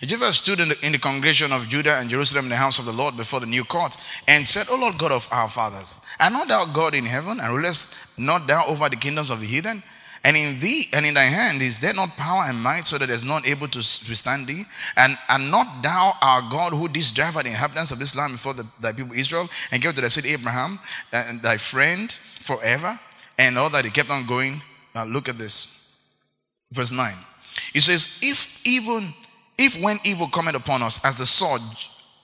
Jehoshaphat 0.00 0.34
stood 0.34 0.60
in 0.60 0.70
the, 0.70 0.86
in 0.86 0.92
the 0.92 0.98
congregation 0.98 1.52
of 1.52 1.68
Judah 1.68 1.98
and 1.98 2.08
Jerusalem 2.08 2.46
in 2.46 2.48
the 2.48 2.56
house 2.56 2.78
of 2.78 2.86
the 2.86 2.92
Lord 2.92 3.16
before 3.16 3.40
the 3.40 3.46
new 3.46 3.62
court 3.64 3.96
and 4.26 4.46
said, 4.46 4.66
O 4.70 4.76
Lord 4.76 4.96
God 4.98 5.12
of 5.12 5.28
our 5.30 5.48
fathers, 5.48 6.00
are 6.18 6.30
not 6.30 6.48
thou 6.48 6.64
God 6.64 6.94
in 6.94 7.04
heaven 7.04 7.38
and 7.38 7.54
rulest 7.54 7.94
not 8.18 8.46
thou 8.46 8.64
over 8.66 8.88
the 8.88 8.96
kingdoms 8.96 9.30
of 9.30 9.40
the 9.40 9.46
heathen? 9.46 9.82
And 10.24 10.38
in 10.38 10.58
thee 10.58 10.88
and 10.94 11.04
in 11.04 11.12
thy 11.12 11.24
hand 11.24 11.60
is 11.60 11.80
there 11.80 11.92
not 11.92 12.16
power 12.16 12.44
and 12.46 12.58
might, 12.58 12.86
so 12.86 12.96
that 12.96 13.08
there's 13.08 13.24
none 13.24 13.42
able 13.44 13.68
to 13.68 13.78
withstand 13.78 14.46
thee? 14.46 14.64
And 14.96 15.18
and 15.28 15.50
not 15.50 15.82
thou 15.82 16.16
our 16.22 16.40
God 16.40 16.72
who 16.72 16.88
didst 16.88 17.14
drive 17.14 17.36
out 17.36 17.44
the 17.44 17.50
inhabitants 17.50 17.90
of 17.90 17.98
this 17.98 18.16
land 18.16 18.32
before 18.32 18.54
the, 18.54 18.66
thy 18.80 18.92
people 18.92 19.14
Israel 19.14 19.50
and 19.70 19.82
gave 19.82 19.94
to 19.94 20.00
thy 20.00 20.08
seed 20.08 20.24
Abraham 20.24 20.78
and 21.12 21.42
thy 21.42 21.58
friend 21.58 22.10
forever? 22.40 22.98
And 23.38 23.58
all 23.58 23.70
that 23.70 23.84
he 23.84 23.90
kept 23.90 24.10
on 24.10 24.26
going. 24.26 24.60
Now 24.94 25.04
look 25.04 25.28
at 25.28 25.38
this. 25.38 25.96
Verse 26.72 26.92
9. 26.92 27.14
He 27.72 27.80
says, 27.80 28.20
If 28.22 28.64
even 28.66 29.12
if 29.58 29.80
when 29.80 29.98
evil 30.04 30.28
cometh 30.28 30.56
upon 30.56 30.82
us 30.82 31.04
as 31.04 31.18
the 31.18 31.26
sword, 31.26 31.60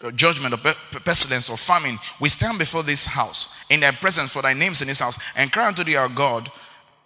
uh, 0.03 0.11
judgment 0.13 0.55
or 0.55 1.01
pestilence 1.01 1.51
or 1.51 1.57
famine, 1.57 1.99
we 2.21 2.29
stand 2.29 2.59
before 2.59 2.83
this 2.83 3.07
house 3.07 3.55
in 3.71 3.81
thy 3.81 3.91
presence 3.91 4.33
for 4.33 4.43
thy 4.43 4.55
names 4.55 4.83
in 4.83 4.89
this 4.89 5.01
house 5.01 5.19
and 5.37 5.53
cry 5.53 5.69
unto 5.69 5.85
thee 5.85 5.97
our 5.97 6.09
God 6.09 6.51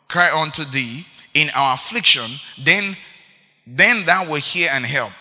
cry 0.09 0.31
unto 0.31 0.64
thee 0.64 1.05
in 1.35 1.51
our 1.55 1.75
affliction, 1.75 2.31
then 2.62 2.97
then 3.67 4.05
thou 4.05 4.29
will 4.29 4.40
hear 4.40 4.69
and 4.73 4.85
help. 4.85 5.12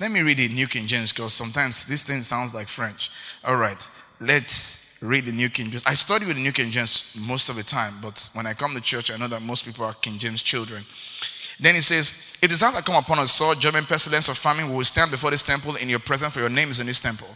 Let 0.00 0.10
me 0.10 0.22
read 0.22 0.38
the 0.38 0.48
New 0.48 0.66
King 0.66 0.86
James 0.86 1.12
because 1.12 1.34
sometimes 1.34 1.84
this 1.84 2.02
thing 2.02 2.22
sounds 2.22 2.54
like 2.54 2.66
French. 2.66 3.10
All 3.44 3.56
right, 3.56 3.90
let's 4.20 4.79
read 5.00 5.24
the 5.24 5.32
New 5.32 5.48
King 5.48 5.70
James. 5.70 5.84
I 5.86 5.94
study 5.94 6.26
with 6.26 6.36
the 6.36 6.42
New 6.42 6.52
King 6.52 6.70
James 6.70 7.16
most 7.18 7.48
of 7.48 7.56
the 7.56 7.62
time, 7.62 7.94
but 8.02 8.28
when 8.34 8.46
I 8.46 8.54
come 8.54 8.74
to 8.74 8.80
church, 8.80 9.10
I 9.10 9.16
know 9.16 9.28
that 9.28 9.42
most 9.42 9.64
people 9.64 9.84
are 9.84 9.94
King 9.94 10.18
James 10.18 10.42
children. 10.42 10.84
Then 11.58 11.74
he 11.74 11.80
says, 11.80 12.36
If 12.42 12.58
that 12.60 12.84
come 12.84 12.96
upon 12.96 13.18
us, 13.18 13.32
sword, 13.32 13.60
German 13.60 13.84
pestilence, 13.84 14.28
or 14.28 14.34
famine, 14.34 14.68
we 14.68 14.76
will 14.76 14.84
stand 14.84 15.10
before 15.10 15.30
this 15.30 15.42
temple 15.42 15.76
in 15.76 15.88
your 15.88 15.98
presence, 15.98 16.34
for 16.34 16.40
your 16.40 16.48
name 16.48 16.70
is 16.70 16.80
in 16.80 16.86
this 16.86 17.00
temple. 17.00 17.28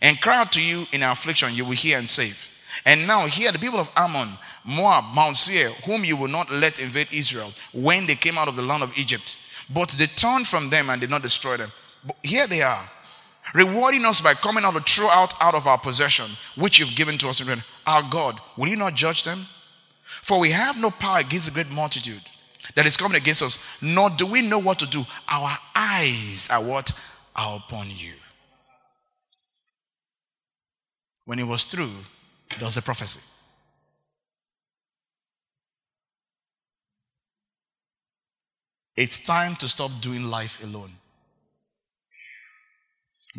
And 0.00 0.20
cry 0.20 0.38
out 0.38 0.52
to 0.52 0.62
you 0.62 0.86
in 0.92 1.02
our 1.02 1.12
affliction, 1.12 1.54
you 1.54 1.64
will 1.64 1.72
hear 1.72 1.98
and 1.98 2.08
save. 2.08 2.44
And 2.84 3.06
now, 3.06 3.26
here, 3.26 3.50
the 3.50 3.58
people 3.58 3.80
of 3.80 3.90
Ammon 3.96 4.30
Moab, 4.64 5.04
Mount 5.14 5.36
Seir, 5.36 5.70
whom 5.86 6.04
you 6.04 6.16
will 6.16 6.28
not 6.28 6.50
let 6.50 6.78
invade 6.80 7.08
Israel 7.12 7.52
when 7.72 8.06
they 8.06 8.14
came 8.14 8.36
out 8.36 8.48
of 8.48 8.56
the 8.56 8.62
land 8.62 8.82
of 8.82 8.96
Egypt. 8.98 9.36
But 9.72 9.90
they 9.90 10.06
turned 10.06 10.46
from 10.46 10.70
them 10.70 10.90
and 10.90 11.00
did 11.00 11.10
not 11.10 11.22
destroy 11.22 11.56
them. 11.56 11.70
But 12.04 12.16
here 12.22 12.46
they 12.46 12.62
are, 12.62 12.88
rewarding 13.54 14.04
us 14.04 14.20
by 14.20 14.34
coming 14.34 14.64
out 14.64 14.74
to 14.74 14.80
throw 14.80 15.08
out 15.08 15.34
out 15.40 15.54
of 15.54 15.66
our 15.66 15.78
possession, 15.78 16.30
which 16.56 16.78
you've 16.78 16.94
given 16.94 17.18
to 17.18 17.28
us. 17.28 17.42
Our 17.86 18.02
God, 18.10 18.40
will 18.56 18.68
you 18.68 18.76
not 18.76 18.94
judge 18.94 19.22
them? 19.22 19.46
For 20.02 20.38
we 20.38 20.50
have 20.50 20.80
no 20.80 20.90
power 20.90 21.18
against 21.20 21.46
the 21.46 21.52
great 21.52 21.70
multitude 21.70 22.22
that 22.74 22.86
is 22.86 22.96
coming 22.96 23.16
against 23.16 23.42
us, 23.42 23.82
nor 23.82 24.10
do 24.10 24.26
we 24.26 24.42
know 24.42 24.58
what 24.58 24.78
to 24.80 24.86
do. 24.86 25.04
Our 25.28 25.56
eyes 25.74 26.48
are 26.50 26.62
what 26.62 26.92
are 27.36 27.56
upon 27.56 27.90
you. 27.90 28.14
When 31.24 31.38
it 31.38 31.46
was 31.46 31.64
through, 31.64 31.92
was 32.60 32.76
a 32.76 32.82
prophecy. 32.82 33.20
It's 38.96 39.18
time 39.18 39.54
to 39.56 39.68
stop 39.68 39.92
doing 40.00 40.24
life 40.24 40.62
alone. 40.64 40.90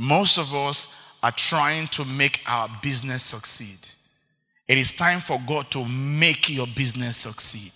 Most 0.02 0.38
of 0.38 0.56
us 0.56 0.96
are 1.22 1.34
trying 1.34 1.88
to 1.88 2.06
make 2.06 2.42
our 2.48 2.70
business 2.82 3.22
succeed. 3.22 3.78
It 4.66 4.78
is 4.78 4.94
time 4.94 5.20
for 5.20 5.42
God 5.46 5.70
to 5.72 5.84
make 5.84 6.50
your 6.50 6.68
business 6.68 7.18
succeed. 7.18 7.74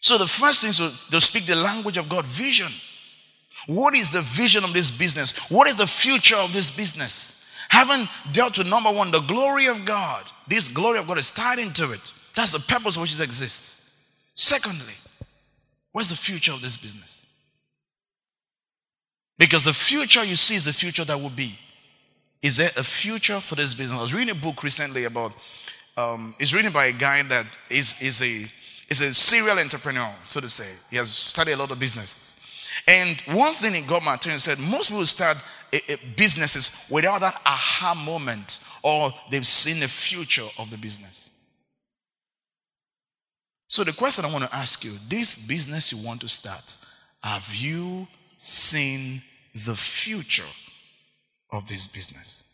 So, 0.00 0.16
the 0.16 0.26
first 0.26 0.62
thing 0.62 0.70
is 0.70 0.78
to, 0.78 1.20
speak 1.20 1.44
the 1.44 1.56
language 1.56 1.98
of 1.98 2.08
God 2.08 2.24
vision. 2.24 2.72
What 3.66 3.94
is 3.94 4.12
the 4.12 4.22
vision 4.22 4.64
of 4.64 4.72
this 4.72 4.90
business? 4.90 5.36
What 5.50 5.68
is 5.68 5.76
the 5.76 5.86
future 5.86 6.36
of 6.36 6.54
this 6.54 6.70
business? 6.70 7.46
Having 7.68 8.08
dealt 8.32 8.56
with 8.56 8.68
number 8.68 8.90
one, 8.90 9.10
the 9.10 9.20
glory 9.20 9.66
of 9.66 9.84
God, 9.84 10.24
this 10.46 10.68
glory 10.68 10.98
of 10.98 11.06
God 11.06 11.18
is 11.18 11.30
tied 11.30 11.58
into 11.58 11.92
it. 11.92 12.14
That's 12.34 12.52
the 12.52 12.60
purpose 12.60 12.96
which 12.96 13.20
exists. 13.20 14.06
Secondly, 14.34 14.94
what's 15.92 16.08
the 16.08 16.16
future 16.16 16.52
of 16.52 16.62
this 16.62 16.78
business? 16.78 17.17
Because 19.38 19.64
the 19.64 19.72
future 19.72 20.24
you 20.24 20.36
see 20.36 20.56
is 20.56 20.64
the 20.64 20.72
future 20.72 21.04
that 21.04 21.20
will 21.20 21.30
be. 21.30 21.58
Is 22.42 22.56
there 22.56 22.70
a 22.76 22.82
future 22.82 23.40
for 23.40 23.54
this 23.54 23.74
business? 23.74 23.98
I 23.98 24.02
was 24.02 24.14
reading 24.14 24.30
a 24.30 24.38
book 24.38 24.62
recently 24.62 25.04
about, 25.04 25.32
um, 25.96 26.34
it's 26.38 26.52
written 26.52 26.72
by 26.72 26.86
a 26.86 26.92
guy 26.92 27.22
that 27.22 27.46
is, 27.70 28.00
is, 28.02 28.22
a, 28.22 28.46
is 28.88 29.00
a 29.00 29.14
serial 29.14 29.58
entrepreneur, 29.58 30.12
so 30.24 30.40
to 30.40 30.48
say. 30.48 30.68
He 30.90 30.96
has 30.96 31.10
studied 31.10 31.52
a 31.52 31.56
lot 31.56 31.70
of 31.70 31.78
businesses. 31.78 32.36
And 32.86 33.20
one 33.36 33.54
thing 33.54 33.74
he 33.74 33.80
got 33.80 34.02
my 34.02 34.14
attention 34.14 34.38
said 34.38 34.58
most 34.58 34.88
people 34.88 35.06
start 35.06 35.36
a, 35.72 35.92
a 35.92 35.96
businesses 36.16 36.88
without 36.90 37.20
that 37.20 37.40
aha 37.44 37.94
moment 37.94 38.60
or 38.82 39.12
they've 39.30 39.46
seen 39.46 39.80
the 39.80 39.88
future 39.88 40.46
of 40.58 40.70
the 40.70 40.78
business. 40.78 41.32
So 43.68 43.84
the 43.84 43.92
question 43.92 44.24
I 44.24 44.32
want 44.32 44.44
to 44.44 44.54
ask 44.54 44.84
you, 44.84 44.92
this 45.08 45.36
business 45.36 45.92
you 45.92 45.98
want 45.98 46.20
to 46.22 46.28
start, 46.28 46.78
have 47.22 47.52
you 47.54 48.06
seen 48.38 49.20
the 49.52 49.76
future 49.76 50.50
of 51.52 51.68
this 51.68 51.86
business? 51.86 52.44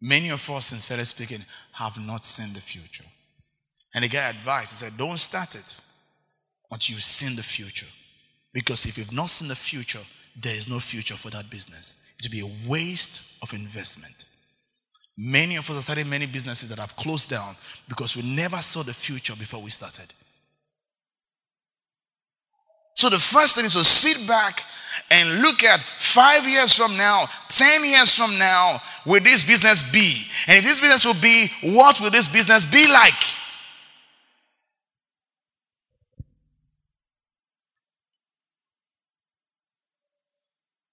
Many 0.00 0.30
of 0.30 0.48
us, 0.50 0.66
sincerely 0.66 1.04
speaking, 1.04 1.44
have 1.72 1.98
not 1.98 2.24
seen 2.24 2.54
the 2.54 2.60
future. 2.60 3.04
And 3.94 4.04
the 4.04 4.08
guy 4.08 4.30
advised, 4.30 4.70
he 4.70 4.76
said, 4.76 4.96
Don't 4.96 5.18
start 5.18 5.54
it 5.54 5.80
until 6.70 6.94
you've 6.94 7.04
seen 7.04 7.36
the 7.36 7.42
future. 7.42 7.86
Because 8.52 8.86
if 8.86 8.96
you've 8.96 9.12
not 9.12 9.28
seen 9.28 9.48
the 9.48 9.56
future, 9.56 10.00
there 10.40 10.54
is 10.54 10.68
no 10.68 10.78
future 10.78 11.16
for 11.16 11.30
that 11.30 11.50
business. 11.50 12.02
It 12.18 12.26
will 12.26 12.30
be 12.30 12.40
a 12.40 12.68
waste 12.68 13.42
of 13.42 13.52
investment. 13.52 14.29
Many 15.22 15.56
of 15.56 15.68
us 15.68 15.76
are 15.76 15.82
starting 15.82 16.08
many 16.08 16.24
businesses 16.24 16.70
that 16.70 16.78
have 16.78 16.96
closed 16.96 17.28
down 17.28 17.54
because 17.86 18.16
we 18.16 18.22
never 18.22 18.56
saw 18.62 18.82
the 18.82 18.94
future 18.94 19.36
before 19.36 19.60
we 19.60 19.68
started. 19.68 20.06
So 22.94 23.10
the 23.10 23.18
first 23.18 23.54
thing 23.54 23.66
is 23.66 23.74
to 23.74 23.84
sit 23.84 24.26
back 24.26 24.64
and 25.10 25.42
look 25.42 25.62
at 25.62 25.80
five 25.98 26.48
years 26.48 26.74
from 26.74 26.96
now, 26.96 27.26
10 27.50 27.84
years 27.84 28.16
from 28.16 28.38
now, 28.38 28.80
will 29.04 29.22
this 29.22 29.44
business 29.44 29.82
be? 29.92 30.22
And 30.46 30.58
if 30.58 30.64
this 30.64 30.80
business 30.80 31.04
will 31.04 31.20
be, 31.20 31.48
what 31.74 32.00
will 32.00 32.10
this 32.10 32.26
business 32.26 32.64
be 32.64 32.88
like? 32.88 33.12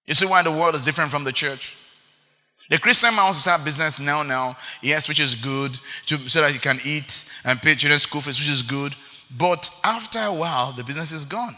You 0.04 0.12
see 0.12 0.26
why 0.26 0.42
the 0.42 0.52
world 0.52 0.74
is 0.74 0.84
different 0.84 1.10
from 1.10 1.24
the 1.24 1.32
church? 1.32 1.78
The 2.68 2.78
Christian 2.78 3.14
man 3.14 3.24
wants 3.24 3.38
to 3.38 3.42
start 3.42 3.64
business 3.64 3.98
now, 3.98 4.22
now, 4.22 4.56
yes, 4.82 5.08
which 5.08 5.20
is 5.20 5.34
good, 5.34 5.78
to, 6.06 6.28
so 6.28 6.42
that 6.42 6.50
he 6.50 6.58
can 6.58 6.78
eat 6.84 7.24
and 7.44 7.60
pay 7.60 7.74
children's 7.74 8.02
school 8.02 8.20
fees, 8.20 8.38
which 8.38 8.50
is 8.50 8.62
good. 8.62 8.94
But 9.36 9.70
after 9.82 10.18
a 10.20 10.32
while, 10.32 10.72
the 10.72 10.84
business 10.84 11.12
is 11.12 11.24
gone. 11.24 11.56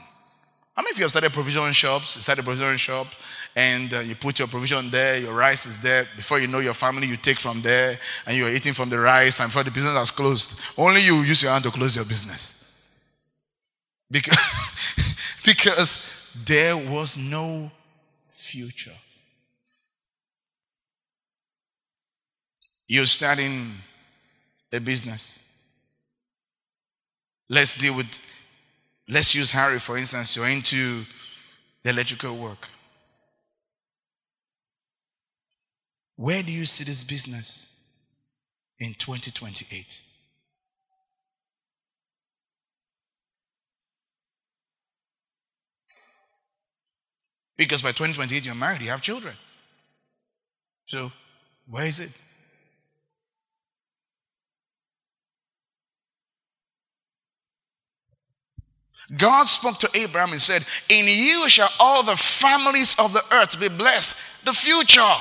How 0.77 0.83
many 0.83 0.93
of 0.93 0.99
you 0.99 1.05
have 1.05 1.11
started 1.11 1.33
provision 1.33 1.73
shops? 1.73 2.17
You 2.17 2.23
started 2.23 2.45
provision 2.45 2.77
shop 2.77 3.09
and 3.57 3.93
uh, 3.93 4.01
you 4.01 4.15
put 4.15 4.39
your 4.39 4.49
provision 4.49 4.91
there, 4.91 5.19
your 5.19 5.35
rice 5.35 5.67
is 5.67 5.81
there. 5.81 6.07
Before 6.17 6.39
you 6.39 6.47
know 6.47 6.61
your 6.61 6.75
family, 6.75 7.09
you 7.09 7.17
take 7.17 7.41
from 7.41 7.63
there 7.63 7.99
and 8.25 8.37
you're 8.37 8.51
eating 8.51 8.73
from 8.73 8.89
the 8.89 8.99
rice, 8.99 9.41
and 9.41 9.49
before 9.49 9.65
the 9.65 9.71
business 9.71 9.95
has 9.95 10.11
closed, 10.11 10.59
only 10.79 11.05
you 11.05 11.23
use 11.23 11.43
your 11.43 11.53
hand 11.53 11.65
to 11.65 11.71
close 11.71 11.97
your 11.97 12.05
business. 12.05 12.57
Because, 14.11 14.39
because 15.45 16.33
there 16.47 16.77
was 16.77 17.19
no 17.19 17.71
future. 18.25 18.95
You're 22.91 23.07
starting 23.07 23.75
a 24.73 24.81
business. 24.81 25.49
Let's 27.49 27.77
deal 27.77 27.95
with 27.95 28.21
Let's 29.09 29.33
use 29.33 29.53
Harry, 29.53 29.79
for 29.79 29.97
instance. 29.97 30.35
You're 30.35 30.49
into 30.49 31.05
the 31.85 31.91
electrical 31.91 32.37
work. 32.37 32.69
Where 36.17 36.43
do 36.43 36.51
you 36.51 36.65
see 36.65 36.83
this 36.83 37.05
business 37.05 37.87
in 38.81 38.95
2028? 38.95 40.03
Because 47.57 47.83
by 47.83 47.91
2028, 47.91 48.47
you're 48.47 48.55
married, 48.57 48.83
you 48.83 48.91
have 48.91 49.01
children. 49.01 49.35
So, 50.87 51.13
where 51.69 51.87
is 51.87 52.01
it? 52.01 52.11
God 59.17 59.49
spoke 59.49 59.79
to 59.79 59.91
Abraham 59.95 60.33
and 60.33 60.41
said, 60.41 60.65
In 60.89 61.07
you 61.07 61.49
shall 61.49 61.71
all 61.79 62.03
the 62.03 62.17
families 62.17 62.97
of 62.99 63.13
the 63.13 63.23
earth 63.33 63.59
be 63.59 63.69
blessed. 63.69 64.45
The 64.45 64.53
future. 64.53 65.15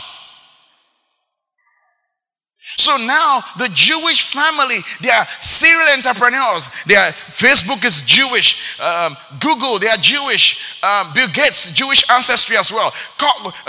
So 2.77 2.97
now 2.97 3.43
the 3.57 3.69
Jewish 3.69 4.31
family, 4.31 4.77
they 5.01 5.09
are 5.09 5.27
serial 5.41 5.89
entrepreneurs. 5.89 6.69
Their 6.85 7.11
Facebook 7.31 7.83
is 7.83 8.01
Jewish. 8.01 8.79
Um, 8.79 9.17
Google, 9.39 9.79
they 9.79 9.87
are 9.87 9.97
Jewish. 9.97 10.77
Uh, 10.83 11.11
Bill 11.13 11.27
Gates, 11.29 11.73
Jewish 11.73 12.07
ancestry 12.09 12.57
as 12.57 12.71
well. 12.71 12.93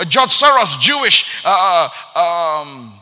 George 0.07 0.29
Soros, 0.29 0.79
Jewish. 0.79 1.41
Uh, 1.43 1.89
uh 2.15 2.61
um, 2.61 3.00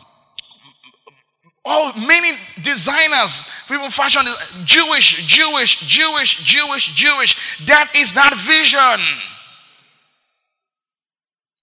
Oh, 1.71 1.93
many 1.95 2.35
designers, 2.63 3.47
people 3.67 3.91
fashion, 3.91 4.23
Jewish, 4.65 5.27
Jewish, 5.27 5.81
Jewish, 5.81 6.43
Jewish, 6.43 6.95
Jewish. 6.95 7.63
That 7.67 7.91
is 7.95 8.15
not 8.15 8.33
vision. 8.33 8.99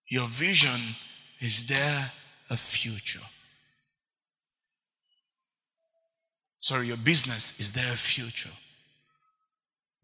Your 0.08 0.28
vision 0.28 0.80
is 1.40 1.66
there 1.66 2.12
a 2.48 2.56
future. 2.56 3.26
Sorry, 6.60 6.86
your 6.86 6.98
business 6.98 7.58
is 7.58 7.72
there 7.72 7.92
a 7.92 7.96
future. 7.96 8.54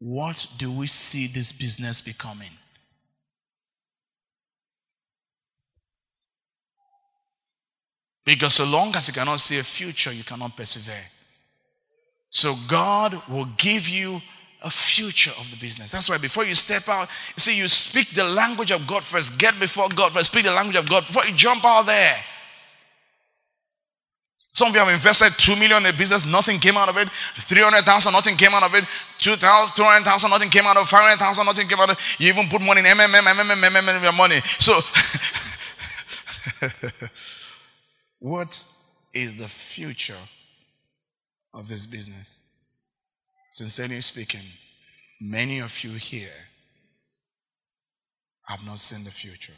What 0.01 0.49
do 0.59 0.73
we 0.73 0.89
see 0.89 1.29
this 1.29 1.53
business 1.53 2.01
becoming? 2.01 2.51
Because 8.25 8.55
so 8.55 8.65
long 8.65 8.95
as 8.95 9.09
you 9.09 9.15
cannot 9.15 9.41
see 9.41 9.59
a 9.59 9.63
future, 9.63 10.13
you 10.13 10.25
cannot 10.25 10.57
persevere. 10.57 11.05
So 12.31 12.55
God 12.69 13.21
will 13.29 13.49
give 13.57 13.89
you 13.89 14.23
a 14.65 14.71
future 14.71 15.33
of 15.39 15.51
the 15.51 15.57
business. 15.57 15.93
That's 15.93 16.09
why 16.09 16.19
before 16.19 16.45
you 16.45 16.55
step 16.55 16.89
out, 16.89 17.09
you 17.37 17.41
see, 17.41 17.59
you 17.59 17.69
speak 17.69 18.11
the 18.11 18.25
language 18.25 18.71
of 18.71 18.87
God 18.87 19.05
first. 19.05 19.39
Get 19.39 19.59
before 19.59 19.89
God 19.89 20.13
first. 20.13 20.31
Speak 20.31 20.45
the 20.45 20.53
language 20.53 20.77
of 20.77 20.89
God 20.89 21.07
before 21.07 21.25
you 21.25 21.35
jump 21.35 21.65
out 21.65 21.87
there. 21.87 22.17
Some 24.55 24.69
of 24.69 24.75
you 24.75 24.81
have 24.81 24.93
invested 24.93 25.33
two 25.39 25.57
million 25.57 25.83
in 25.83 25.95
a 25.95 25.97
business, 25.97 26.27
nothing 26.27 26.59
came 26.59 26.77
out 26.77 26.89
of 26.89 26.97
it. 26.99 27.09
Three 27.11 27.63
hundred 27.63 27.85
thousand, 27.85 28.13
nothing 28.13 28.37
came 28.37 28.53
out 28.53 28.63
of 28.63 28.75
it. 28.75 28.85
Two 29.19 29.35
thousand, 29.35 29.75
two 29.75 29.83
hundred 29.83 30.05
thousand, 30.05 30.31
nothing 30.31 30.51
came 30.51 30.67
out 30.67 30.77
of 30.77 30.83
it. 30.85 30.89
Five 30.89 31.03
hundred 31.03 31.19
thousand, 31.19 31.47
nothing 31.47 31.67
came 31.67 31.81
out 31.81 31.91
of 31.91 31.97
it. 31.97 32.21
You 32.21 32.29
even 32.29 32.49
put 32.49 32.61
money 32.61 32.81
in 32.81 32.87
MMM, 32.87 33.23
MMM, 33.23 33.65
MMM, 33.65 34.03
your 34.03 34.13
money. 34.13 34.41
So. 34.59 34.81
What 38.23 38.65
is 39.13 39.39
the 39.39 39.49
future 39.49 40.23
of 41.53 41.67
this 41.67 41.87
business? 41.87 42.45
Sincerely 43.51 44.01
speaking, 44.01 44.47
many 45.21 45.59
of 45.59 45.83
you 45.83 45.95
here 45.95 46.47
have 48.45 48.65
not 48.65 48.79
seen 48.79 49.03
the 49.03 49.11
future. 49.11 49.57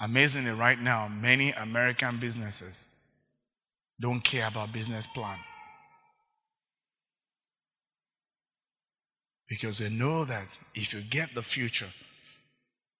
Amazingly, 0.00 0.52
right 0.52 0.80
now, 0.80 1.06
many 1.06 1.50
American 1.50 2.16
businesses 2.16 2.88
don't 4.00 4.24
care 4.24 4.48
about 4.48 4.72
business 4.72 5.06
plan. 5.06 5.36
Because 9.46 9.80
they 9.80 9.90
know 9.90 10.24
that 10.24 10.48
if 10.74 10.94
you 10.94 11.02
get 11.02 11.34
the 11.34 11.42
future, 11.42 11.90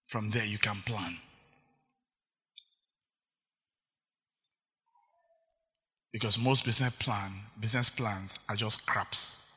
from 0.05 0.29
there 0.29 0.45
you 0.45 0.59
can 0.59 0.83
plan. 0.85 1.17
Because 6.15 6.39
most 6.39 6.63
business 6.63 6.95
plan, 6.95 7.29
business 7.59 7.89
plans 7.89 8.39
are 8.47 8.55
just 8.55 8.83
scraps. 8.83 9.51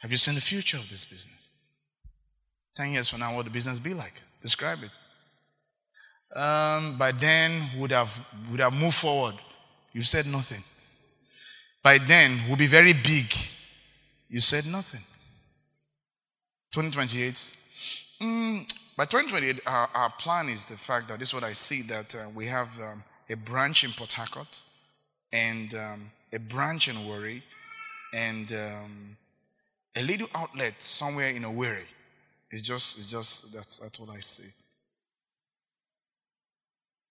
Have 0.00 0.10
you 0.10 0.16
seen 0.16 0.34
the 0.34 0.40
future 0.40 0.78
of 0.78 0.88
this 0.88 1.04
business? 1.04 1.50
Ten 2.74 2.92
years 2.92 3.10
from 3.10 3.20
now, 3.20 3.36
what 3.36 3.44
the 3.44 3.50
business 3.50 3.78
be 3.80 3.92
like? 3.92 4.18
Describe 4.40 4.78
it. 4.82 6.38
Um, 6.40 6.96
by 6.96 7.12
then, 7.12 7.68
would 7.76 7.92
have 7.92 8.18
would 8.50 8.60
have 8.60 8.72
moved 8.72 8.94
forward. 8.94 9.34
You 9.92 10.00
said 10.00 10.24
nothing. 10.24 10.64
By 11.82 11.98
then, 11.98 12.44
we'll 12.48 12.56
be 12.56 12.66
very 12.66 12.94
big. 12.94 13.30
You 14.30 14.40
said 14.40 14.64
nothing. 14.72 15.02
2028. 16.72 17.52
Mm, 18.22 18.83
by 18.96 19.04
2028, 19.04 19.60
our, 19.66 19.88
our, 19.94 20.10
plan 20.10 20.48
is 20.48 20.66
the 20.66 20.76
fact 20.76 21.08
that 21.08 21.18
this 21.18 21.28
is 21.28 21.34
what 21.34 21.42
I 21.42 21.52
see 21.52 21.82
that 21.82 22.14
uh, 22.14 22.28
we 22.34 22.46
have 22.46 22.78
um, 22.80 23.02
a 23.28 23.34
branch 23.34 23.82
in 23.82 23.90
Port 23.90 24.12
Harcourt 24.12 24.64
and 25.32 25.74
um, 25.74 26.10
a 26.32 26.38
branch 26.38 26.88
in 26.88 27.04
Warri 27.06 27.42
and 28.12 28.52
um, 28.52 29.16
a 29.96 30.02
little 30.02 30.28
outlet 30.34 30.74
somewhere 30.80 31.28
in 31.28 31.42
Owerri. 31.42 31.86
It's 32.50 32.62
just, 32.62 32.98
it's 32.98 33.10
just 33.10 33.52
that's, 33.52 33.80
that's 33.80 33.98
what 33.98 34.10
I 34.10 34.20
see. 34.20 34.50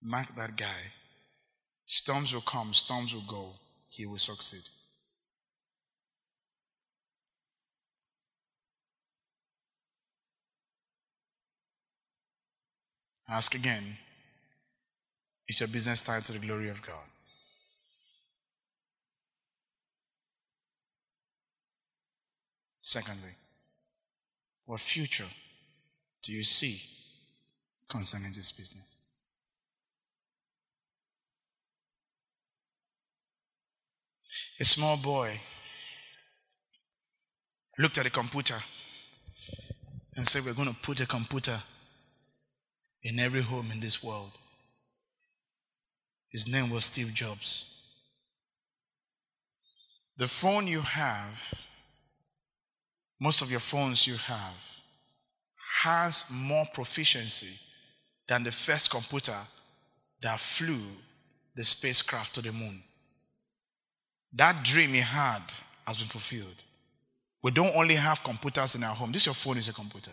Mark 0.02 0.34
that 0.36 0.56
guy. 0.56 0.92
Storms 1.86 2.32
will 2.32 2.40
come, 2.40 2.72
storms 2.72 3.14
will 3.14 3.26
go. 3.28 3.50
He 3.88 4.06
will 4.06 4.18
succeed. 4.18 4.62
Ask 13.28 13.54
again. 13.54 13.96
Is 15.48 15.60
your 15.60 15.68
business 15.68 16.02
tied 16.02 16.24
to 16.24 16.32
the 16.32 16.38
glory 16.38 16.68
of 16.68 16.82
God? 16.82 17.06
Secondly, 22.80 23.30
what 24.66 24.80
future 24.80 25.26
do 26.22 26.32
you 26.32 26.42
see 26.42 26.80
concerning 27.88 28.32
this 28.32 28.52
business? 28.52 29.00
A 34.60 34.64
small 34.64 34.96
boy 34.96 35.40
looked 37.78 37.98
at 37.98 38.06
a 38.06 38.10
computer 38.10 38.62
and 40.16 40.26
said, 40.26 40.44
We're 40.44 40.54
going 40.54 40.68
to 40.68 40.80
put 40.80 41.00
a 41.00 41.06
computer 41.06 41.60
in 43.04 43.20
every 43.20 43.42
home 43.42 43.70
in 43.70 43.80
this 43.80 44.02
world. 44.02 44.30
His 46.30 46.48
name 46.48 46.70
was 46.70 46.86
Steve 46.86 47.12
Jobs. 47.14 47.70
The 50.16 50.26
phone 50.26 50.66
you 50.66 50.80
have, 50.80 51.66
most 53.20 53.42
of 53.42 53.50
your 53.50 53.60
phones 53.60 54.06
you 54.06 54.16
have, 54.16 54.80
has 55.82 56.24
more 56.32 56.66
proficiency 56.72 57.58
than 58.26 58.42
the 58.42 58.50
first 58.50 58.90
computer 58.90 59.36
that 60.22 60.40
flew 60.40 60.82
the 61.54 61.64
spacecraft 61.64 62.34
to 62.34 62.42
the 62.42 62.52
moon. 62.52 62.82
That 64.32 64.64
dream 64.64 64.90
he 64.94 65.00
had 65.00 65.42
has 65.86 65.98
been 65.98 66.08
fulfilled. 66.08 66.64
We 67.42 67.50
don't 67.50 67.76
only 67.76 67.94
have 67.94 68.24
computers 68.24 68.74
in 68.74 68.82
our 68.82 68.94
home. 68.94 69.12
This 69.12 69.26
your 69.26 69.34
phone 69.34 69.58
is 69.58 69.68
a 69.68 69.72
computer. 69.72 70.12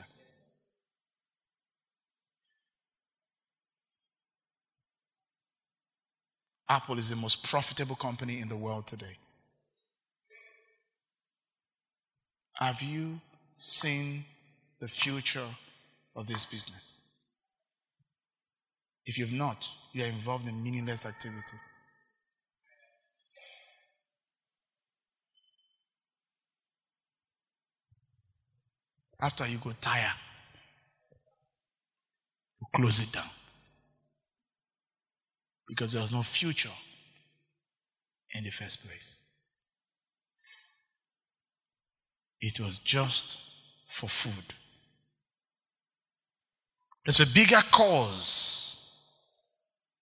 Apple 6.72 6.98
is 6.98 7.10
the 7.10 7.18
most 7.18 7.44
profitable 7.44 7.98
company 7.98 8.40
in 8.40 8.48
the 8.48 8.56
world 8.56 8.88
today. 8.88 9.18
Have 12.54 12.82
you 12.82 13.20
seen 13.56 14.24
the 14.80 14.88
future 14.88 15.50
of 16.16 16.28
this 16.28 16.46
business? 16.46 17.02
If 19.06 19.18
you've 19.18 19.34
not, 19.34 19.68
you 19.92 20.04
are 20.04 20.08
involved 20.08 20.48
in 20.48 20.64
meaningless 20.64 21.06
activity. 21.06 21.58
After 29.20 29.46
you 29.46 29.58
go 29.58 29.74
tire, 29.82 30.14
you 32.62 32.68
close 32.72 33.02
it 33.02 33.12
down 33.12 33.30
because 35.72 35.94
there 35.94 36.02
was 36.02 36.12
no 36.12 36.22
future 36.22 36.78
in 38.36 38.44
the 38.44 38.50
first 38.50 38.86
place. 38.86 39.24
It 42.42 42.60
was 42.60 42.78
just 42.78 43.40
for 43.86 44.10
food. 44.10 44.54
There's 47.06 47.22
a 47.22 47.34
bigger 47.34 47.62
cause 47.72 48.86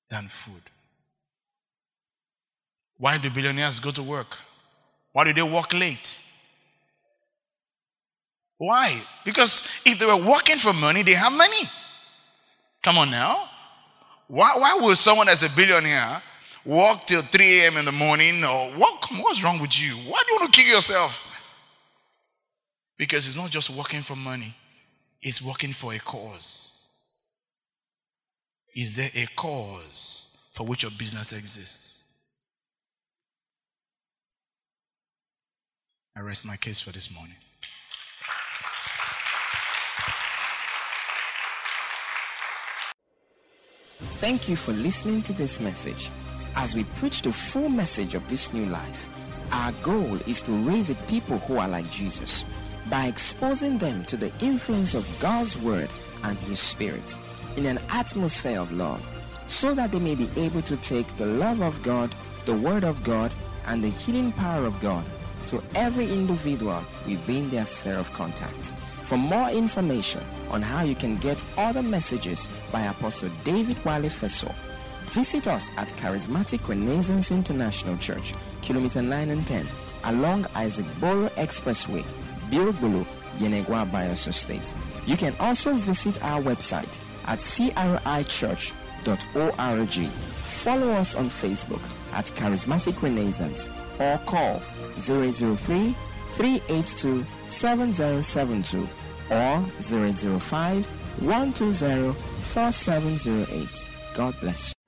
than 0.10 0.28
food. 0.28 0.64
Why 2.98 3.20
do 3.20 3.30
billionaires 3.30 3.80
go 3.80 3.92
to 3.92 4.02
work? 4.02 4.40
Why 5.12 5.26
do 5.26 5.34
they 5.34 5.44
work 5.44 5.72
late? 5.72 6.24
Why? 8.58 9.04
Because 9.24 9.70
if 9.86 10.00
they 10.00 10.08
were 10.08 10.32
working 10.32 10.58
for 10.58 10.74
money, 10.74 11.04
they 11.04 11.14
have 11.14 11.32
money. 11.32 11.70
Come 12.82 12.98
on 12.98 13.12
now. 13.12 13.50
Why, 14.30 14.54
why 14.58 14.78
would 14.80 14.96
someone 14.96 15.28
as 15.28 15.42
a 15.42 15.50
billionaire 15.50 16.22
walk 16.64 17.08
till 17.08 17.24
3 17.24 17.62
a.m. 17.62 17.78
in 17.78 17.86
the 17.86 17.92
morning 17.92 18.44
or 18.44 18.70
what, 18.74 19.04
what's 19.12 19.44
wrong 19.44 19.60
with 19.60 19.82
you? 19.82 19.96
Why 19.96 20.22
do 20.26 20.34
you 20.34 20.40
want 20.40 20.54
to 20.54 20.62
kill 20.62 20.76
yourself? 20.76 21.26
Because 22.96 23.26
it's 23.26 23.36
not 23.38 23.50
just 23.50 23.72
working 23.72 24.04
for 24.04 24.16
money, 24.16 24.54
it's 25.20 25.42
working 25.42 25.74
for 25.74 25.94
a 25.94 26.00
cause. 26.00 26.90
Is 28.76 28.98
there 28.98 29.10
a 29.16 29.26
cause 29.36 30.48
for 30.54 30.64
which 30.64 30.84
your 30.84 30.92
business 30.92 31.34
exists? 31.34 32.14
I 36.16 36.20
rest 36.20 36.46
my 36.46 36.56
case 36.56 36.80
for 36.80 36.92
this 36.92 37.12
morning. 37.12 37.36
Thank 44.20 44.50
you 44.50 44.58
for 44.58 44.74
listening 44.74 45.22
to 45.24 45.34
this 45.34 45.62
message. 45.62 46.12
As 46.58 46.76
we 46.76 46.84
preach 46.84 47.22
the 47.22 47.32
full 47.32 47.70
message 47.70 48.16
of 48.16 48.28
this 48.28 48.52
new 48.52 48.66
life, 48.66 49.10
our 49.54 49.72
goal 49.82 50.20
is 50.28 50.42
to 50.42 50.52
raise 50.52 50.90
a 50.90 50.96
people 51.08 51.38
who 51.40 51.58
are 51.58 51.70
like 51.70 51.90
Jesus 51.90 52.44
by 52.90 53.06
exposing 53.06 53.78
them 53.78 54.04
to 54.06 54.18
the 54.18 54.30
influence 54.42 54.94
of 54.94 55.08
God's 55.22 55.58
Word 55.62 55.90
and 56.24 56.38
His 56.38 56.60
Spirit 56.60 57.18
in 57.56 57.66
an 57.66 57.80
atmosphere 57.92 58.60
of 58.60 58.74
love 58.74 59.10
so 59.48 59.74
that 59.74 59.94
they 59.94 60.00
may 60.02 60.16
be 60.16 60.30
able 60.36 60.64
to 60.64 60.76
take 60.76 61.16
the 61.16 61.26
love 61.26 61.62
of 61.62 61.82
God, 61.82 62.14
the 62.44 62.58
Word 62.58 62.84
of 62.84 63.02
God, 63.04 63.32
and 63.68 63.82
the 63.82 63.88
healing 63.88 64.34
power 64.34 64.66
of 64.66 64.82
God 64.82 65.06
to 65.50 65.62
every 65.76 66.12
individual 66.12 66.84
within 67.08 67.50
their 67.50 67.66
sphere 67.66 67.98
of 67.98 68.14
contact. 68.14 68.74
For 69.02 69.18
more 69.18 69.50
information 69.50 70.24
on 70.52 70.62
how 70.62 70.84
you 70.84 70.96
can 70.96 71.18
get 71.18 71.44
other 71.58 71.82
messages 71.82 72.48
by 72.72 72.82
Apostle 72.82 73.32
David 73.44 73.84
Wale 73.84 74.04
Feso, 74.04 74.54
visit 75.06 75.48
us 75.48 75.72
at 75.78 75.88
Charismatic 75.90 76.68
Renaissance 76.68 77.32
International 77.32 77.98
Church, 77.98 78.36
Kilometer 78.62 79.02
9 79.02 79.30
and 79.30 79.48
10, 79.48 79.68
along 80.04 80.46
Isaac 80.56 80.86
Boro 81.00 81.30
Expressway, 81.30 82.06
Birubulu, 82.52 83.06
Yenagoa, 83.38 83.90
Bayelsa 83.90 84.34
State. 84.34 84.74
You 85.08 85.18
can 85.18 85.36
also 85.40 85.74
visit 85.74 86.24
our 86.24 86.42
website 86.42 87.00
at 87.26 87.40
crichurch.org. 87.40 88.74
Follow 90.10 90.92
us 90.92 91.16
on 91.16 91.26
Facebook 91.26 91.82
at 92.14 92.26
Charismatic 92.26 93.02
Renaissance 93.02 93.70
or 94.00 94.18
call 94.26 94.60
003 95.00 95.96
382 96.34 97.26
7072 97.46 98.88
or 99.30 99.62
005 99.82 100.86
120 101.22 102.14
4708. 102.14 103.88
God 104.16 104.40
bless 104.40 104.70
you. 104.70 104.79